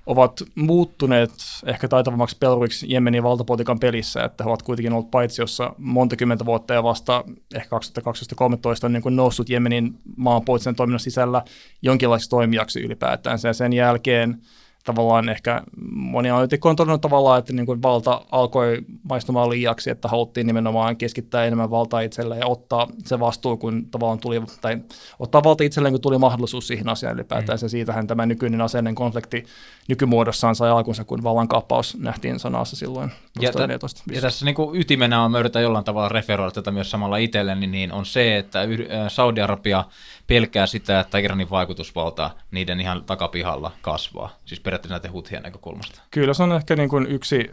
ovat 0.07 0.43
muuttuneet 0.55 1.31
ehkä 1.67 1.89
taitavammaksi 1.89 2.37
peluriksi 2.41 2.87
Jemenin 2.89 3.23
valtapolitiikan 3.23 3.79
pelissä, 3.79 4.25
että 4.25 4.45
he 4.45 4.51
ovat 4.51 4.63
kuitenkin 4.63 4.93
olleet 4.93 5.11
paitsi 5.11 5.43
jossa 5.43 5.75
monta 5.79 6.17
kymmentä 6.17 6.45
vuotta 6.45 6.75
ja 6.75 6.83
vasta 6.83 7.25
ehkä 7.55 7.69
2013 8.05 8.87
on 8.87 8.93
niin 8.93 9.03
kuin 9.03 9.17
noussut 9.17 9.49
Jemenin 9.49 9.95
maanpoliittisen 10.17 10.77
toiminnan 10.77 11.01
sisällä 11.01 11.43
jonkinlaiseksi 11.83 12.31
toimijaksi 12.31 12.81
ylipäätään. 12.81 13.39
Sen 13.53 13.73
jälkeen 13.73 14.39
tavallaan 14.85 15.29
ehkä 15.29 15.63
moni 15.91 16.31
analytikko 16.31 16.69
on 16.69 16.77
todennut 16.77 17.01
tavallaan, 17.01 17.39
että 17.39 17.53
niin 17.53 17.67
kuin 17.67 17.83
valta 17.83 18.21
alkoi 18.31 18.79
maistumaan 19.03 19.51
liiaksi, 19.51 19.91
että 19.91 20.09
haluttiin 20.09 20.47
nimenomaan 20.47 20.97
keskittää 20.97 21.45
enemmän 21.45 21.71
valtaa 21.71 22.01
itselleen 22.01 22.41
ja 22.41 22.47
ottaa 22.47 22.89
se 23.05 23.21
vastuu, 23.21 23.57
kun 23.57 23.87
tavallaan 23.91 24.19
tuli, 24.19 24.43
tai 24.61 24.79
ottaa 25.19 25.45
valta 25.45 25.65
itselleen, 25.65 25.93
kun 25.93 26.01
tuli 26.01 26.19
mahdollisuus 26.19 26.67
siihen 26.67 26.89
asiaan 26.89 27.15
ylipäätään. 27.15 27.59
Mm. 27.59 27.65
Ja 27.65 27.69
siitähän 27.69 28.07
tämä 28.07 28.27
nykyinen 28.27 28.61
aseinen 28.61 28.95
konflikti 28.95 29.45
nykymuodossaan 29.89 30.55
sai 30.55 30.71
alkunsa, 30.71 31.05
kun 31.05 31.23
vallankaappaus 31.23 31.97
nähtiin 32.01 32.39
sanassa 32.39 32.77
silloin. 32.77 33.11
Ja, 33.41 33.53
t- 33.53 34.13
ja 34.13 34.21
tässä 34.21 34.45
niin 34.45 34.55
kuin 34.55 34.81
ytimenä 34.81 35.23
on, 35.25 35.31
mä 35.31 35.39
yritän 35.39 35.63
jollain 35.63 35.85
tavalla 35.85 36.09
referoida 36.09 36.51
tätä 36.51 36.71
myös 36.71 36.91
samalla 36.91 37.17
itselleni, 37.17 37.67
niin 37.67 37.93
on 37.93 38.07
se, 38.07 38.37
että 38.37 38.61
Saudi-Arabia 39.09 39.85
pelkää 40.27 40.67
sitä, 40.67 41.01
että 41.01 41.19
Iranin 41.19 41.51
vaikutusvalta 41.51 42.31
niiden 42.51 42.81
ihan 42.81 43.05
takapihalla 43.05 43.73
kasvaa, 43.81 44.37
siis 44.45 44.61
periaatteessa 44.61 44.95
näiden 44.95 45.13
huthien 45.13 45.43
näkökulmasta. 45.43 46.03
Kyllä 46.11 46.35
se 46.35 46.43
on 46.43 46.53
ehkä 46.53 46.77
niin 46.77 46.89
kuin 46.89 47.07
yksi 47.07 47.51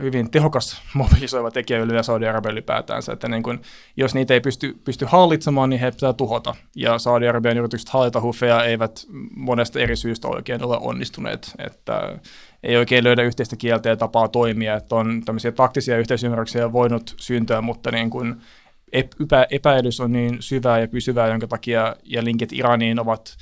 hyvin 0.00 0.30
tehokas 0.30 0.82
mobilisoiva 0.94 1.50
tekijä 1.50 1.78
yli 1.78 2.04
Saudi-Arabia 2.04 2.52
ylipäätään, 2.52 3.02
että 3.12 3.28
niin 3.28 3.42
kuin, 3.42 3.62
jos 3.96 4.14
niitä 4.14 4.34
ei 4.34 4.40
pysty, 4.40 4.78
pysty 4.84 5.04
hallitsemaan, 5.04 5.70
niin 5.70 5.80
he 5.80 5.90
pitää 5.90 6.12
tuhota. 6.12 6.54
Ja 6.76 6.98
Saudi-Arabian 6.98 7.58
yritykset 7.58 7.88
hallita 7.88 8.20
hufeja 8.20 8.64
eivät 8.64 9.06
monesta 9.36 9.80
eri 9.80 9.96
syystä 9.96 10.28
oikein 10.28 10.64
ole 10.64 10.78
onnistuneet, 10.80 11.54
että 11.66 12.18
ei 12.62 12.76
oikein 12.76 13.04
löydä 13.04 13.22
yhteistä 13.22 13.56
kieltä 13.56 13.88
ja 13.88 13.96
tapaa 13.96 14.28
toimia, 14.28 14.76
että 14.76 14.94
on 14.94 15.22
tämmöisiä 15.24 15.52
taktisia 15.52 15.98
yhteisymmärryksiä 15.98 16.72
voinut 16.72 17.14
syntyä, 17.16 17.60
mutta 17.60 17.90
niin 17.90 18.10
kuin 18.10 18.40
epä, 18.92 19.46
epäilys 19.50 20.00
on 20.00 20.12
niin 20.12 20.36
syvää 20.40 20.78
ja 20.78 20.88
pysyvää, 20.88 21.28
jonka 21.28 21.46
takia 21.46 21.96
ja 22.04 22.24
linkit 22.24 22.52
Iraniin 22.52 23.00
ovat 23.00 23.36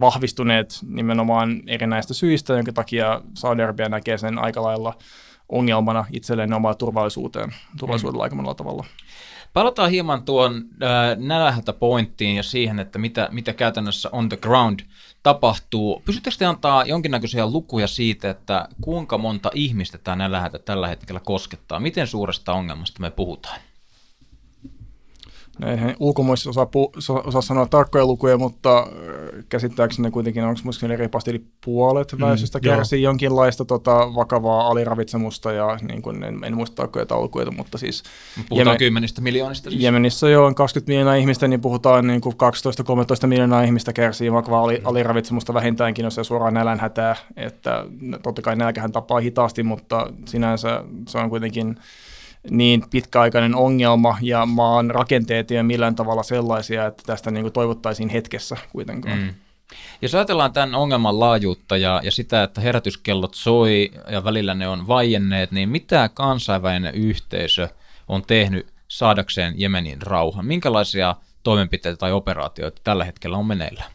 vahvistuneet 0.00 0.78
nimenomaan 0.86 1.62
erinäistä 1.66 2.14
syistä, 2.14 2.52
jonka 2.52 2.72
takia 2.72 3.20
Saudi-Arabia 3.34 3.88
näkee 3.88 4.18
sen 4.18 4.38
aika 4.38 4.62
lailla 4.62 4.94
ongelmana 5.48 6.04
itselleen 6.12 6.52
omaa 6.52 6.74
turvallisuuteen, 6.74 7.54
turvallisuudella 7.78 8.22
mm. 8.22 8.24
aika 8.24 8.36
monella 8.36 8.54
tavalla. 8.54 8.84
Palataan 9.52 9.90
hieman 9.90 10.22
tuon 10.22 10.54
äh, 10.54 11.18
nälähätä 11.18 11.72
pointtiin 11.72 12.36
ja 12.36 12.42
siihen, 12.42 12.78
että 12.78 12.98
mitä, 12.98 13.28
mitä 13.32 13.52
käytännössä 13.52 14.08
on 14.12 14.28
the 14.28 14.36
ground 14.36 14.80
tapahtuu. 15.24 16.02
Pystyttekö 16.04 16.36
te 16.38 16.44
antaa 16.44 16.84
jonkinnäköisiä 16.84 17.46
lukuja 17.46 17.86
siitä, 17.86 18.30
että 18.30 18.68
kuinka 18.80 19.18
monta 19.18 19.50
ihmistä 19.54 19.98
tämä 19.98 20.16
nälähätä 20.16 20.58
tällä 20.58 20.88
hetkellä 20.88 21.20
koskettaa? 21.20 21.80
Miten 21.80 22.06
suuresta 22.06 22.52
ongelmasta 22.52 23.00
me 23.00 23.10
puhutaan? 23.10 23.60
Näin 25.58 25.96
ulkomuissa 26.00 26.50
osaa, 26.50 26.64
pu- 26.64 27.22
osaa 27.24 27.42
sanoa 27.42 27.66
tarkkoja 27.66 28.06
lukuja, 28.06 28.38
mutta 28.38 28.78
äh, 28.78 28.86
käsittääkseni 29.48 30.10
kuitenkin 30.10 30.44
onko 30.44 30.60
muistaakseni 30.64 30.96
reippaasti 30.96 31.30
yli 31.30 31.44
puolet 31.64 32.12
mm, 32.12 32.20
väestöstä 32.20 32.60
kärsii 32.60 33.02
joo. 33.02 33.10
jonkinlaista 33.10 33.64
tota, 33.64 34.14
vakavaa 34.14 34.68
aliravitsemusta 34.68 35.52
ja 35.52 35.78
niin 35.88 36.02
kuin, 36.02 36.24
en, 36.24 36.44
en 36.44 36.56
muista 36.56 36.76
tarkkoja 36.76 37.06
taulukuja, 37.06 37.50
mutta 37.50 37.78
siis... 37.78 38.02
Puhutaan 38.48 38.58
Jemen, 38.58 38.78
kymmenistä 38.78 39.20
miljoonista 39.20 39.70
siis. 39.70 39.82
Jemenissä 39.82 40.28
jo 40.28 40.44
on 40.44 40.54
20 40.54 40.90
miljoonaa 40.90 41.14
ihmistä, 41.14 41.48
niin 41.48 41.60
puhutaan 41.60 42.06
niin 42.06 42.20
kuin 42.20 42.34
12-13 43.24 43.26
miljoonaa 43.26 43.62
ihmistä 43.62 43.92
kärsii 43.92 44.32
vakavaa 44.32 44.62
ali, 44.62 44.76
mm. 44.76 44.86
aliravitsemusta 44.86 45.54
vähintäänkin, 45.54 46.04
jos 46.04 46.18
ei 46.18 46.24
suoraan 46.24 46.54
nälänhätää, 46.54 47.16
että 47.36 47.84
totta 48.22 48.42
kai 48.42 48.56
nälkähän 48.56 48.92
tapaa 48.92 49.20
hitaasti, 49.20 49.62
mutta 49.62 50.06
sinänsä 50.24 50.84
se 51.08 51.18
on 51.18 51.30
kuitenkin 51.30 51.76
niin 52.50 52.84
pitkäaikainen 52.90 53.54
ongelma 53.54 54.18
ja 54.20 54.46
maan 54.46 54.90
rakenteet 54.90 55.50
ei 55.50 55.56
ole 55.56 55.62
millään 55.62 55.94
tavalla 55.94 56.22
sellaisia, 56.22 56.86
että 56.86 57.02
tästä 57.06 57.30
niin 57.30 57.44
kuin 57.44 57.52
toivottaisiin 57.52 58.08
hetkessä 58.08 58.56
kuitenkaan. 58.72 59.18
Mm. 59.18 59.34
Jos 60.02 60.14
ajatellaan 60.14 60.52
tämän 60.52 60.74
ongelman 60.74 61.20
laajuutta 61.20 61.76
ja, 61.76 62.00
ja 62.04 62.10
sitä, 62.10 62.42
että 62.42 62.60
herätyskellot 62.60 63.34
soi 63.34 63.90
ja 64.10 64.24
välillä 64.24 64.54
ne 64.54 64.68
on 64.68 64.86
vaienneet, 64.86 65.50
niin 65.52 65.68
mitä 65.68 66.10
kansainvälinen 66.14 66.94
yhteisö 66.94 67.68
on 68.08 68.22
tehnyt 68.22 68.66
saadakseen 68.88 69.54
Jemenin 69.56 70.02
rauhan? 70.02 70.46
Minkälaisia 70.46 71.14
toimenpiteitä 71.42 71.96
tai 71.96 72.12
operaatioita 72.12 72.80
tällä 72.84 73.04
hetkellä 73.04 73.36
on 73.36 73.46
meneillään? 73.46 73.90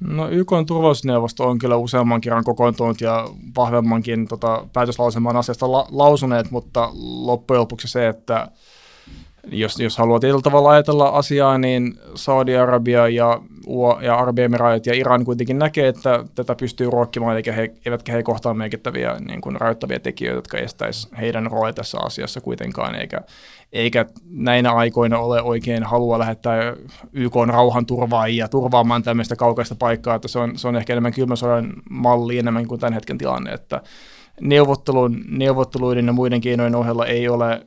No 0.00 0.28
YK 0.28 0.52
on 0.52 0.66
turvallisuusneuvosto 0.66 1.48
on 1.48 1.58
kyllä 1.58 1.76
useamman 1.76 2.20
kerran 2.20 2.44
kokoontunut 2.44 3.00
ja 3.00 3.28
vahvemmankin 3.56 4.28
tota, 4.28 4.66
päätöslauselman 4.72 5.36
asiasta 5.36 5.72
la- 5.72 5.88
lausuneet, 5.90 6.50
mutta 6.50 6.90
loppujen 7.22 7.60
lopuksi 7.60 7.88
se, 7.88 8.08
että 8.08 8.48
jos, 9.50 9.80
jos 9.80 9.98
haluaa 9.98 10.20
tietyllä 10.20 10.42
tavalla 10.42 10.70
ajatella 10.70 11.08
asiaa, 11.08 11.58
niin 11.58 11.98
Saudi-Arabia 12.14 13.08
ja, 13.08 13.40
ja 14.00 14.14
Arabiemiraatit 14.14 14.86
ja 14.86 14.94
Iran 14.94 15.24
kuitenkin 15.24 15.58
näkee, 15.58 15.88
että 15.88 16.24
tätä 16.34 16.54
pystyy 16.54 16.90
ruokkimaan, 16.90 17.36
eikä 17.36 17.52
he, 17.52 17.72
eivätkä 17.86 18.12
he 18.12 18.22
kohtaa 18.22 18.54
merkittäviä 18.54 19.16
niin 19.28 19.40
kuin 19.40 19.60
rajoittavia 19.60 20.00
tekijöitä, 20.00 20.38
jotka 20.38 20.58
estäisi 20.58 21.08
heidän 21.20 21.46
roolia 21.46 21.72
tässä 21.72 21.98
asiassa 22.00 22.40
kuitenkaan, 22.40 22.94
eikä, 22.94 23.20
eikä 23.72 24.06
näinä 24.30 24.72
aikoina 24.72 25.18
ole 25.18 25.42
oikein 25.42 25.82
halua 25.82 26.18
lähettää 26.18 26.74
YK 27.12 27.34
rauhanturvaajia 27.46 28.48
turvaamaan 28.48 29.02
tämmöistä 29.02 29.36
kaukaista 29.36 29.74
paikkaa, 29.74 30.14
että 30.14 30.28
se 30.28 30.38
on, 30.38 30.58
se 30.58 30.68
on 30.68 30.76
ehkä 30.76 30.92
enemmän 30.92 31.12
kylmän 31.12 31.72
malli 31.90 32.38
enemmän 32.38 32.66
kuin 32.66 32.80
tämän 32.80 32.92
hetken 32.94 33.18
tilanne, 33.18 33.52
että 33.52 33.82
neuvottelun, 34.40 35.24
neuvotteluiden 35.28 36.06
ja 36.06 36.12
muiden 36.12 36.40
keinojen 36.40 36.74
ohella 36.74 37.06
ei 37.06 37.28
ole 37.28 37.62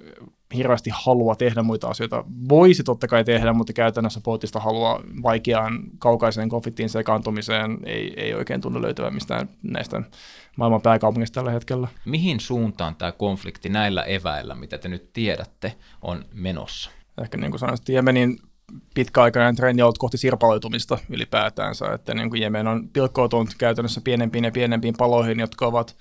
hirveästi 0.53 0.89
halua 0.93 1.35
tehdä 1.35 1.63
muita 1.63 1.87
asioita. 1.87 2.23
Voisi 2.49 2.83
totta 2.83 3.07
kai 3.07 3.23
tehdä, 3.23 3.53
mutta 3.53 3.73
käytännössä 3.73 4.21
poliittista 4.23 4.59
halua 4.59 5.01
vaikeaan 5.23 5.83
kaukaiseen 5.99 6.49
konfliktiin 6.49 6.89
sekaantumiseen 6.89 7.77
ei, 7.85 8.13
ei 8.17 8.33
oikein 8.33 8.61
tunnu 8.61 8.81
löytyvän 8.81 9.13
mistään 9.13 9.49
näistä 9.63 10.01
maailman 10.57 10.81
pääkaupungista 10.81 11.35
tällä 11.35 11.51
hetkellä. 11.51 11.87
Mihin 12.05 12.39
suuntaan 12.39 12.95
tämä 12.95 13.11
konflikti 13.11 13.69
näillä 13.69 14.03
eväillä, 14.03 14.55
mitä 14.55 14.77
te 14.77 14.87
nyt 14.87 15.13
tiedätte, 15.13 15.75
on 16.01 16.25
menossa? 16.33 16.91
Ehkä 17.21 17.37
niin 17.37 17.51
kuin 17.51 17.59
sanoin, 17.59 17.77
Jemenin 17.89 18.39
pitkäaikainen 18.93 19.55
trendi 19.55 19.81
on 19.81 19.85
ollut 19.85 19.97
kohti 19.97 20.17
sirpaloitumista 20.17 20.97
ylipäätäänsä, 21.09 21.93
että 21.93 22.13
niin 22.13 22.29
kuin 22.29 22.41
Jemen 22.41 22.67
on 22.67 22.89
pilkkoutunut 22.89 23.49
käytännössä 23.57 24.01
pienempiin 24.03 24.43
ja 24.45 24.51
pienempiin 24.51 24.95
paloihin, 24.97 25.39
jotka 25.39 25.65
ovat 25.67 25.95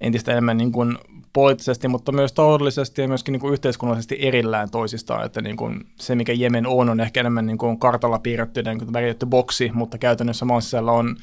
entistä 0.00 0.32
enemmän 0.32 0.56
niin 0.56 0.72
kuin 0.72 0.98
poliittisesti, 1.32 1.88
mutta 1.88 2.12
myös 2.12 2.32
taloudellisesti 2.32 3.02
ja 3.02 3.08
myöskin 3.08 3.32
niin 3.32 3.40
kuin 3.40 3.52
yhteiskunnallisesti 3.52 4.16
erillään 4.20 4.70
toisistaan, 4.70 5.26
että 5.26 5.40
niin 5.40 5.56
kuin 5.56 5.80
se, 5.96 6.14
mikä 6.14 6.32
Jemen 6.32 6.66
on, 6.66 6.88
on 6.88 7.00
ehkä 7.00 7.20
enemmän 7.20 7.46
niin 7.46 7.58
kuin 7.58 7.78
kartalla 7.78 8.18
piirretty, 8.18 8.62
niin 8.62 8.78
kuin 8.78 8.92
väritetty 8.92 9.26
boksi, 9.26 9.70
mutta 9.74 9.98
käytännössä 9.98 10.44
maan 10.44 10.62
sisällä 10.62 10.92
on 10.92 11.16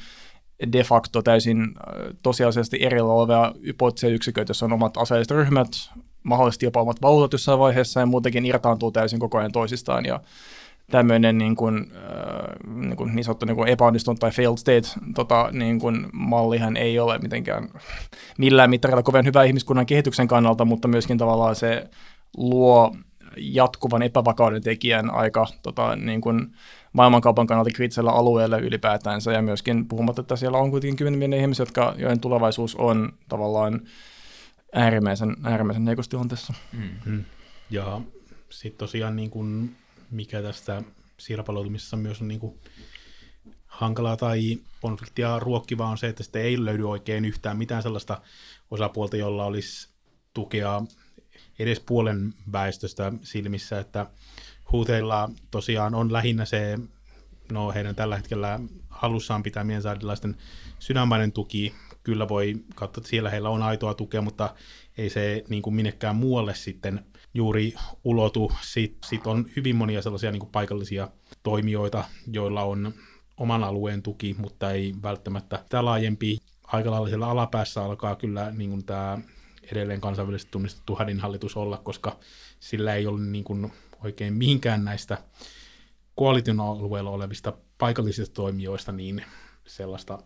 de 0.72 0.84
facto 0.84 1.22
täysin 1.22 1.60
äh, 1.62 1.68
tosiasiallisesti 2.22 2.78
erillä 2.80 3.12
olevia 3.12 3.52
poliittisia 3.78 4.10
yksiköitä, 4.10 4.50
joissa 4.50 4.66
on 4.66 4.72
omat 4.72 4.96
aseelliset 4.96 5.30
ryhmät, 5.30 5.68
mahdollisesti 6.22 6.66
jopa 6.66 6.82
omat 6.82 7.02
valuutat 7.02 7.32
jossain 7.32 7.58
vaiheessa 7.58 8.00
ja 8.00 8.06
muutenkin 8.06 8.46
irtaantuu 8.46 8.90
täysin 8.90 9.18
koko 9.18 9.38
ajan 9.38 9.52
toisistaan. 9.52 10.04
Ja 10.04 10.20
tämmöinen 10.90 11.38
niin, 11.38 11.56
kuin, 11.56 11.92
äh, 11.96 12.74
niin, 12.74 12.96
kuin 12.96 13.14
niin 13.14 13.24
sanottu 13.24 13.46
niin 13.46 13.56
kuin 13.56 13.68
epäonnistunut 13.68 14.20
tai 14.20 14.30
failed 14.30 14.56
state 14.56 14.88
tota, 15.14 15.48
niin 15.52 15.80
kuin 15.80 16.06
mallihan 16.12 16.76
ei 16.76 16.98
ole 16.98 17.18
mitenkään 17.18 17.68
millään 18.38 18.70
mittarilla 18.70 19.02
kovin 19.02 19.26
hyvä 19.26 19.44
ihmiskunnan 19.44 19.86
kehityksen 19.86 20.28
kannalta, 20.28 20.64
mutta 20.64 20.88
myöskin 20.88 21.18
tavallaan 21.18 21.56
se 21.56 21.90
luo 22.36 22.96
jatkuvan 23.36 24.02
epävakauden 24.02 24.62
tekijän 24.62 25.10
aika 25.10 25.46
tota, 25.62 25.96
niin 25.96 26.20
kuin 26.20 26.52
maailmankaupan 26.92 27.46
kannalta 27.46 27.70
kriittisellä 27.74 28.10
alueella 28.10 28.58
ylipäätänsä 28.58 29.32
ja 29.32 29.42
myöskin 29.42 29.88
puhumatta, 29.88 30.20
että 30.20 30.36
siellä 30.36 30.58
on 30.58 30.70
kuitenkin 30.70 30.96
kymmenen 30.96 31.40
ihmisiä, 31.40 31.62
jotka, 31.62 31.94
joiden 31.98 32.20
tulevaisuus 32.20 32.76
on 32.76 33.12
tavallaan 33.28 33.80
äärimmäisen, 34.72 35.36
äärimmäisen 35.44 35.86
heikosti 35.86 36.10
tilanteessa. 36.10 36.52
Mm-hmm. 36.72 37.24
Ja 37.70 38.00
sitten 38.50 38.78
tosiaan 38.78 39.16
niin 39.16 39.30
kuin 39.30 39.76
mikä 40.10 40.42
tästä 40.42 40.82
sirpaloitumisessa 41.18 41.96
myös 41.96 42.20
on 42.22 42.28
niin 42.28 42.40
kuin 42.40 42.58
hankalaa 43.66 44.16
tai 44.16 44.58
konfliktia 44.80 45.38
ruokkivaa 45.38 45.88
on 45.88 45.98
se, 45.98 46.08
että 46.08 46.22
sitten 46.22 46.42
ei 46.42 46.64
löydy 46.64 46.90
oikein 46.90 47.24
yhtään 47.24 47.56
mitään 47.56 47.82
sellaista 47.82 48.20
osapuolta, 48.70 49.16
jolla 49.16 49.44
olisi 49.44 49.88
tukea 50.34 50.82
edes 51.58 51.80
puolen 51.80 52.34
väestöstä 52.52 53.12
silmissä, 53.22 53.78
että 53.78 54.06
huuteilla 54.72 55.30
tosiaan 55.50 55.94
on 55.94 56.12
lähinnä 56.12 56.44
se, 56.44 56.78
no 57.52 57.72
heidän 57.72 57.94
tällä 57.94 58.16
hetkellä 58.16 58.60
halussaan 58.88 59.42
pitämien 59.42 59.82
saadilaisten 59.82 60.36
sydänmainen 60.78 61.32
tuki, 61.32 61.74
kyllä 62.02 62.28
voi 62.28 62.54
katsoa, 62.74 63.00
että 63.00 63.10
siellä 63.10 63.30
heillä 63.30 63.48
on 63.48 63.62
aitoa 63.62 63.94
tukea, 63.94 64.22
mutta 64.22 64.54
ei 64.98 65.10
se 65.10 65.44
niin 65.48 65.62
kuin 65.62 65.74
minnekään 65.74 66.16
muualle 66.16 66.54
sitten 66.54 67.04
juuri 67.38 67.74
ulotu. 68.04 68.52
Sitten 68.62 69.08
sit 69.08 69.26
on 69.26 69.46
hyvin 69.56 69.76
monia 69.76 70.02
sellaisia 70.02 70.32
niin 70.32 70.40
kuin 70.40 70.50
paikallisia 70.50 71.08
toimijoita, 71.42 72.04
joilla 72.32 72.62
on 72.62 72.94
oman 73.36 73.64
alueen 73.64 74.02
tuki, 74.02 74.36
mutta 74.38 74.70
ei 74.70 74.94
välttämättä 75.02 75.64
tämä 75.68 75.84
laajempi. 75.84 76.38
Aika 76.66 76.90
lailla 76.90 77.08
siellä 77.08 77.28
alapäässä 77.28 77.84
alkaa 77.84 78.16
kyllä 78.16 78.50
niin 78.50 78.70
kuin 78.70 78.84
tämä 78.84 79.18
edelleen 79.72 80.00
kansainvälisesti 80.00 80.50
tunnistettu 80.50 80.98
hallitus 81.18 81.56
olla, 81.56 81.76
koska 81.76 82.18
sillä 82.60 82.94
ei 82.94 83.06
ole 83.06 83.20
niin 83.20 83.44
kuin 83.44 83.72
oikein 84.04 84.34
mihinkään 84.34 84.84
näistä 84.84 85.18
koalition 86.14 86.60
alueella 86.60 87.10
olevista 87.10 87.52
paikallisista 87.78 88.34
toimijoista 88.34 88.92
niin 88.92 89.24
sellaista 89.66 90.18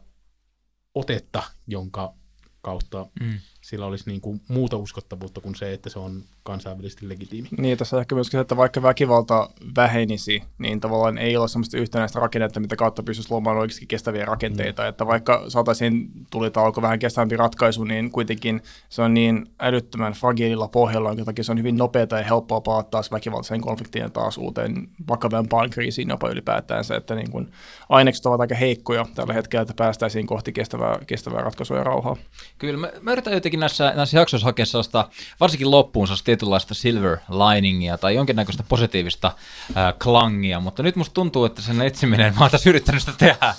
otetta, 0.94 1.42
jonka 1.66 2.14
kautta 2.62 3.06
mm. 3.20 3.38
Sillä 3.62 3.86
olisi 3.86 4.10
niin 4.10 4.20
kuin 4.20 4.40
muuta 4.48 4.76
uskottavuutta 4.76 5.40
kuin 5.40 5.54
se, 5.54 5.72
että 5.72 5.90
se 5.90 5.98
on 5.98 6.22
kansainvälisesti 6.42 7.08
legitiimi. 7.08 7.48
Niin, 7.58 7.78
tässä 7.78 8.00
ehkä 8.00 8.14
myöskin 8.14 8.38
se, 8.38 8.40
että 8.40 8.56
vaikka 8.56 8.82
väkivalta 8.82 9.50
vähenisi, 9.76 10.42
niin 10.58 10.80
tavallaan 10.80 11.18
ei 11.18 11.36
ole 11.36 11.48
sellaista 11.48 11.78
yhtenäistä 11.78 12.20
rakennetta, 12.20 12.60
mitä 12.60 12.76
kautta 12.76 13.02
pystyisi 13.02 13.30
luomaan 13.30 13.56
oikeasti 13.56 13.86
kestäviä 13.86 14.24
rakenteita. 14.24 14.82
Mm. 14.82 14.88
Että 14.88 15.06
vaikka 15.06 15.44
saataisiin 15.48 16.10
tulitauko 16.30 16.82
vähän 16.82 16.98
kestävämpi 16.98 17.36
ratkaisu, 17.36 17.84
niin 17.84 18.10
kuitenkin 18.10 18.62
se 18.88 19.02
on 19.02 19.14
niin 19.14 19.46
älyttömän 19.60 20.12
fragiililla 20.12 20.68
pohjalla, 20.68 21.08
jonka 21.08 21.24
takia 21.24 21.44
se 21.44 21.52
on 21.52 21.58
hyvin 21.58 21.76
nopeata 21.76 22.18
ja 22.18 22.24
helppoa 22.24 22.60
palata 22.60 22.90
taas 22.90 23.10
väkivaltaiseen 23.10 23.60
konfliktiin 23.60 24.02
ja 24.02 24.10
taas 24.10 24.38
uuteen 24.38 24.88
vakavampaan 25.08 25.70
kriisiin 25.70 26.08
jopa 26.08 26.28
ylipäätään 26.28 26.84
se, 26.84 26.94
että 26.94 27.14
niin 27.14 27.30
kuin 27.30 27.52
ainekset 27.88 28.26
ovat 28.26 28.40
aika 28.40 28.54
heikkoja 28.54 29.06
tällä 29.14 29.32
hetkellä, 29.32 29.62
että 29.62 29.74
päästäisiin 29.76 30.26
kohti 30.26 30.52
kestävää, 30.52 30.98
kestävää 31.06 31.40
ratkaisua 31.40 31.76
ja 31.76 31.84
rauhaa. 31.84 32.16
Kyllä, 32.58 32.78
mä, 32.78 32.92
mä 33.00 33.12
yritän 33.12 33.32
jotenkin 33.32 33.51
näissä, 33.60 33.92
näissä 33.96 34.18
jaksoissa 34.18 34.46
hakea 34.46 34.66
sellaista, 34.66 35.08
varsinkin 35.40 35.70
loppuun 35.70 36.06
sellaista 36.06 36.24
tietynlaistä 36.24 36.74
silver 36.74 37.16
liningia 37.28 37.98
tai 37.98 38.14
jonkinnäköistä 38.14 38.62
positiivista 38.68 39.32
äh, 39.76 39.94
klangia, 40.02 40.60
mutta 40.60 40.82
nyt 40.82 40.96
musta 40.96 41.14
tuntuu, 41.14 41.44
että 41.44 41.62
sen 41.62 41.82
etsiminen, 41.82 42.34
mä 42.34 42.40
oon 42.40 42.50
tässä 42.50 42.70
yrittänyt 42.70 43.02
sitä 43.02 43.14
tehdä. 43.18 43.54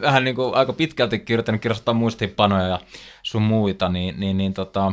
Vähän 0.00 0.24
niin 0.24 0.36
kuin 0.36 0.54
aika 0.54 0.72
pitkälti 0.72 1.24
yrittänyt 1.30 1.62
kirjoittaa 1.62 1.94
muistiinpanoja 1.94 2.66
ja 2.66 2.80
sun 3.22 3.42
muita, 3.42 3.88
niin, 3.88 4.20
niin, 4.20 4.36
niin 4.36 4.54
tota... 4.54 4.92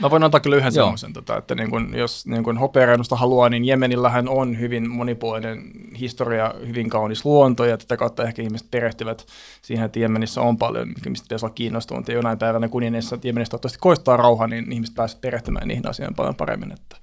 Mä 0.00 0.10
voin 0.10 0.22
antaa 0.22 0.40
kyllä 0.40 0.56
yhden 0.56 0.72
semmoisen, 0.72 1.12
tota, 1.12 1.36
että 1.36 1.54
niin 1.54 1.70
kun, 1.70 1.94
jos 1.96 2.26
niin 2.26 2.44
kun 2.44 2.58
hopeareinusta 2.58 3.16
haluaa, 3.16 3.48
niin 3.48 3.64
Jemenillähän 3.64 4.28
on 4.28 4.60
hyvin 4.60 4.90
monipuolinen 4.90 5.70
historia, 6.00 6.54
hyvin 6.66 6.88
kaunis 6.90 7.24
luonto, 7.24 7.64
ja 7.64 7.78
tätä 7.78 7.96
kautta 7.96 8.24
ehkä 8.24 8.42
ihmiset 8.42 8.70
perehtyvät 8.70 9.26
siihen, 9.62 9.86
että 9.86 9.98
Jemenissä 9.98 10.40
on 10.40 10.58
paljon, 10.58 10.88
mistä 10.88 11.24
pitäisi 11.24 11.46
olla 11.46 11.54
kiinnostunut, 11.54 12.08
ja 12.08 12.14
jonain 12.14 12.38
päivänä 12.38 12.68
kun 12.68 12.82
että 12.82 13.28
Jemenistä 13.28 13.50
toivottavasti 13.50 13.78
koistaa 13.80 14.16
rauha, 14.16 14.46
niin 14.46 14.72
ihmiset 14.72 14.94
pääsevät 14.94 15.20
perehtymään 15.20 15.68
niihin 15.68 15.88
asioihin 15.88 16.16
paljon 16.16 16.34
paremmin, 16.34 16.72
että 16.72 16.96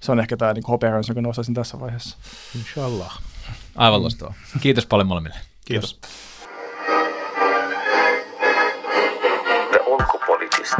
se 0.00 0.12
on 0.12 0.20
ehkä 0.20 0.36
tämä 0.36 0.52
niin 0.52 0.64
hopeareunus, 0.68 1.08
jonka 1.08 1.20
nostaisin 1.22 1.54
tässä 1.54 1.80
vaiheessa. 1.80 2.16
Inshallah. 2.58 3.22
Aivan 3.76 4.02
loistavaa. 4.02 4.34
Kiitos 4.60 4.86
paljon 4.86 5.08
molemmille. 5.08 5.36
Kiitos. 5.64 6.00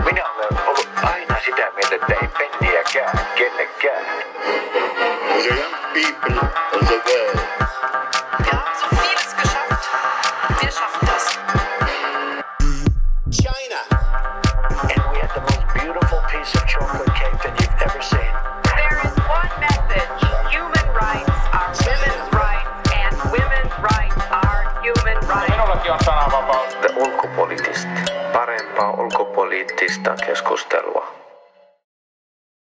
Minä 0.04 0.24
olen 0.30 0.66
ollut 0.66 0.88
aina 1.02 1.36
sitä 1.44 1.72
mieltä, 1.74 1.94
että 1.94 2.14
ei 2.22 2.28
penniäkään 2.28 3.26
kenellekään. 3.38 4.25
People 5.96 6.36
of 6.76 6.82
the 6.92 6.98
world. 7.08 7.40
Wir 8.44 8.52
haben 8.52 8.74
so 8.76 8.86
vieles 9.00 9.32
geschafft. 9.40 9.84
Wir 10.60 10.70
schaffen 10.70 11.06
das. 11.08 11.24
China. 13.32 13.80
and 14.92 15.00
we 15.10 15.16
had 15.24 15.32
the 15.32 15.40
most 15.40 15.64
beautiful 15.72 16.20
piece 16.28 16.54
of 16.54 16.66
chocolate 16.66 17.08
cake 17.16 17.38
that 17.44 17.54
you've 17.58 17.80
ever 17.80 18.02
seen. 18.02 18.32
There 18.76 18.98
is 19.08 19.14
one 19.24 19.52
message. 19.56 20.20
Human 20.52 20.86
rights 20.92 21.32
are 21.56 21.72
women's 21.88 22.28
rights, 22.44 22.68
and 22.92 23.14
women's 23.32 23.74
rights 23.80 24.20
are 24.44 24.62
human 24.84 25.18
rights. 25.32 25.50
Minullakin 25.52 25.92
on 25.96 26.00
sananvapaus. 26.04 26.76
Ulkopoliittista, 26.96 27.88
parempaa 28.32 28.90
ulkopoliittista 28.90 30.16
keskustelua. 30.26 31.25